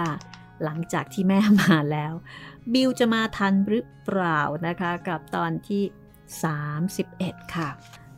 [0.64, 2.14] หลังจากที่แม่มาแล้ว
[2.74, 5.84] บิลจะมาทันหรือเปล่านะคะ กับตอนที่
[6.94, 7.70] 31 ค่ะ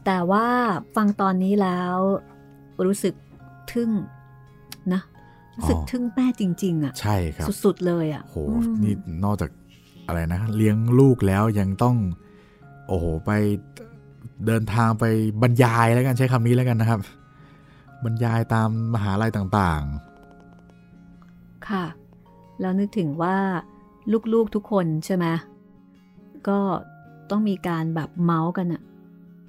[0.05, 0.47] แต่ว่า
[0.95, 1.95] ฟังตอนนี้แล้ว
[2.85, 3.13] รู้สึก
[3.71, 3.91] ทึ่ง
[4.93, 5.01] นะ
[5.57, 8.35] รู้สึกทึ่งแม่จริง ๆอะ ใช่ครับ สุด ๆ เลยอะโห
[8.83, 9.49] นี่นอกจาก
[10.07, 11.95] อะไรนะเลี้ยงลูกแล้วยังต้อง
[12.87, 13.31] โอ้โหไป
[14.45, 15.05] เดินทางไป
[15.41, 16.99] บรรยายแล้วกันใช้คำนี้แล้วกันนะครับ
[18.03, 21.85] บรรยายตามมหาลัยต่างๆ ค่ะ
[22.61, 23.37] แล้วนึกถึงว่า
[24.33, 25.25] ลูกๆทุกคนใช่ไหม
[26.47, 26.59] ก็
[27.29, 28.81] ต้องมีการแบบเมาส์กันอะ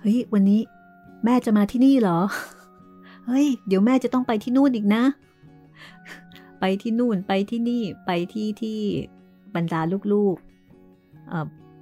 [0.01, 0.61] เฮ้ยวันนี้
[1.25, 2.19] แม่จะมาที่นี่เหรอ
[3.27, 5.03] เฮ้ย เดี๋ยวแม่จะต้องไปที่นู่นอีกนะ
[6.61, 8.79] ไปที่นู่นไปที่นี่ไปที่ที่
[9.55, 9.81] บรรดา
[10.13, 10.48] ลูกๆ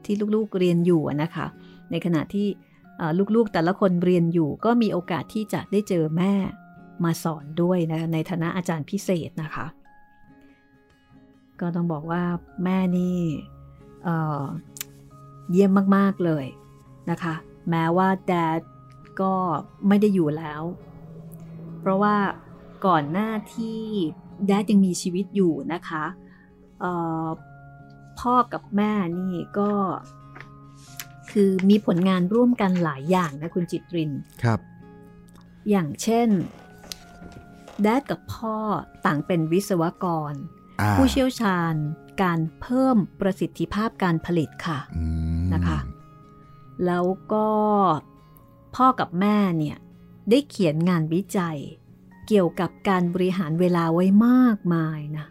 [0.05, 1.47] ที่ลูกๆเรียนอยู่นะคะ
[1.91, 2.47] ในขณะที่
[3.35, 6.33] ลูกๆแต่ละคนเรียนอยู่ก็มีโอกาสที่จะได้เจอแม่
[7.05, 9.67] มาสอนด้วยนะในฐานะอาจารย์พิเศษนะคะ
[11.61, 12.23] ก็ต้องบอกว่า
[12.65, 13.19] แม่นี่
[14.05, 16.47] เเยี่ยมมากๆเลย
[17.11, 17.35] นะคะ
[17.71, 18.61] แม้ว่าแดด
[19.21, 19.33] ก็
[19.89, 20.63] ไม่ได้อยู่แล้ว
[21.81, 22.17] เพราะว่า
[22.87, 23.81] ก่อนหน้าที่
[24.47, 26.05] แดดยังมีชีวิตอยู่นะคะ
[28.21, 29.71] พ่อกับแม่นี่ก็
[31.31, 34.13] คือมีผลงานร่วมกันหลายอย่างนะคุณจิตริน
[34.43, 34.61] ครับ
[35.71, 36.29] อย่างเช่น
[37.83, 38.57] แดดกับพ่อ
[39.07, 40.33] ต่างเป็นวิศวกร
[40.93, 41.75] ผู้เชี่ยวชาญ
[42.23, 44.79] การเพิ่มประสิทธิภาพการผลิตค่ะ
[45.55, 45.79] นะคะ
[46.87, 47.49] แล้วก็
[48.77, 49.77] พ่อกับแม่เนี่ย
[50.31, 51.59] ได้เขียนงานวิจัย
[52.27, 55.27] เกี่ยวกับการบริหารเวลาไว้มากมายนะ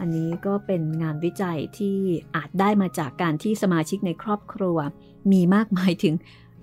[0.00, 1.96] อันนี้ก็เป็นงานวิจัยที่
[2.36, 4.76] อาจได้มาจากการที่สมาชิกในครอบครัว
[5.32, 6.14] มีมากมายถึง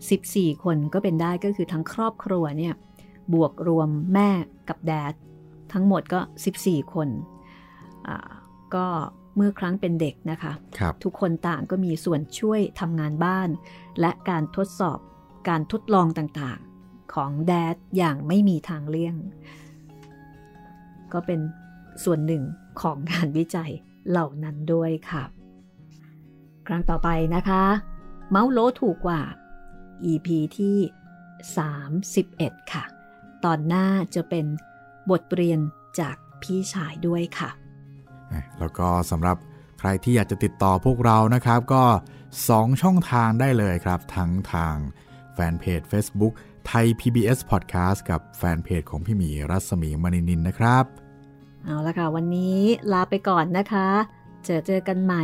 [0.07, 2.73] 14 คนก็เป็นได้ก็คือทั้งครอบครัวเนี่ย
[3.33, 4.29] บวกรวมแม่
[4.69, 5.13] กับแดด
[5.73, 6.19] ทั้งหมดก็
[6.55, 7.09] 14 คน
[8.75, 8.87] ก็
[9.35, 13.49] เมื่อครั้งเป็นเด็กนะคะคทุกคนต่างก็มีส่วนช่วยทำงานบ้าน
[13.99, 14.99] และการทดสอบ
[15.49, 19.15] การทดลองต่างๆของแดดอย่างไม่มีทางเลี่ยง
[21.13, 21.39] ก็เป็น
[22.03, 22.43] ส่วนหนึ่ง
[22.81, 23.71] ของงานวิจัย
[24.09, 25.23] เหล่านั้นด้วยค่ะ
[26.67, 27.63] ครั้งต่อไปนะคะ
[28.29, 29.21] เมาส์โลถูกกว่า
[30.11, 30.27] EP
[30.57, 30.77] ที่
[32.19, 32.83] 31 ค่ะ
[33.45, 34.45] ตอนหน้าจะเป็น
[35.09, 35.59] บทเรียน
[35.99, 37.49] จากพี่ชายด้วยค่ะ
[38.59, 39.37] แล้วก็สำหรับ
[39.79, 41.83] ใครที่อยากจะติดต่อพวกเรานะครับ ก็
[42.33, 44.75] 2 ช่องทางได้เลยครับ ทั้งทาง
[45.33, 46.33] แฟนเพจ Facebook
[46.67, 50.85] ไทย PBS Podcast กับแฟนเพจของพี่หมีรัศมีมณีนินนะครับ
[51.65, 52.59] เอาละค่ะ วันนี้
[52.91, 53.87] ลาไปก่อนนะคะ
[54.45, 55.23] เจอเจอกันใหม่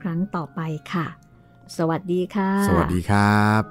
[0.00, 0.60] ครั้งต่อไป
[0.92, 1.06] ค่ะ
[1.76, 3.62] สวัสดีค่ะ สวัสดีครับ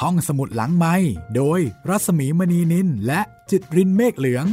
[0.00, 0.94] ห้องสมุดหลังไม้
[1.36, 4.46] โดยรัสมีมณีนินและจิตรินเมฆเหลือง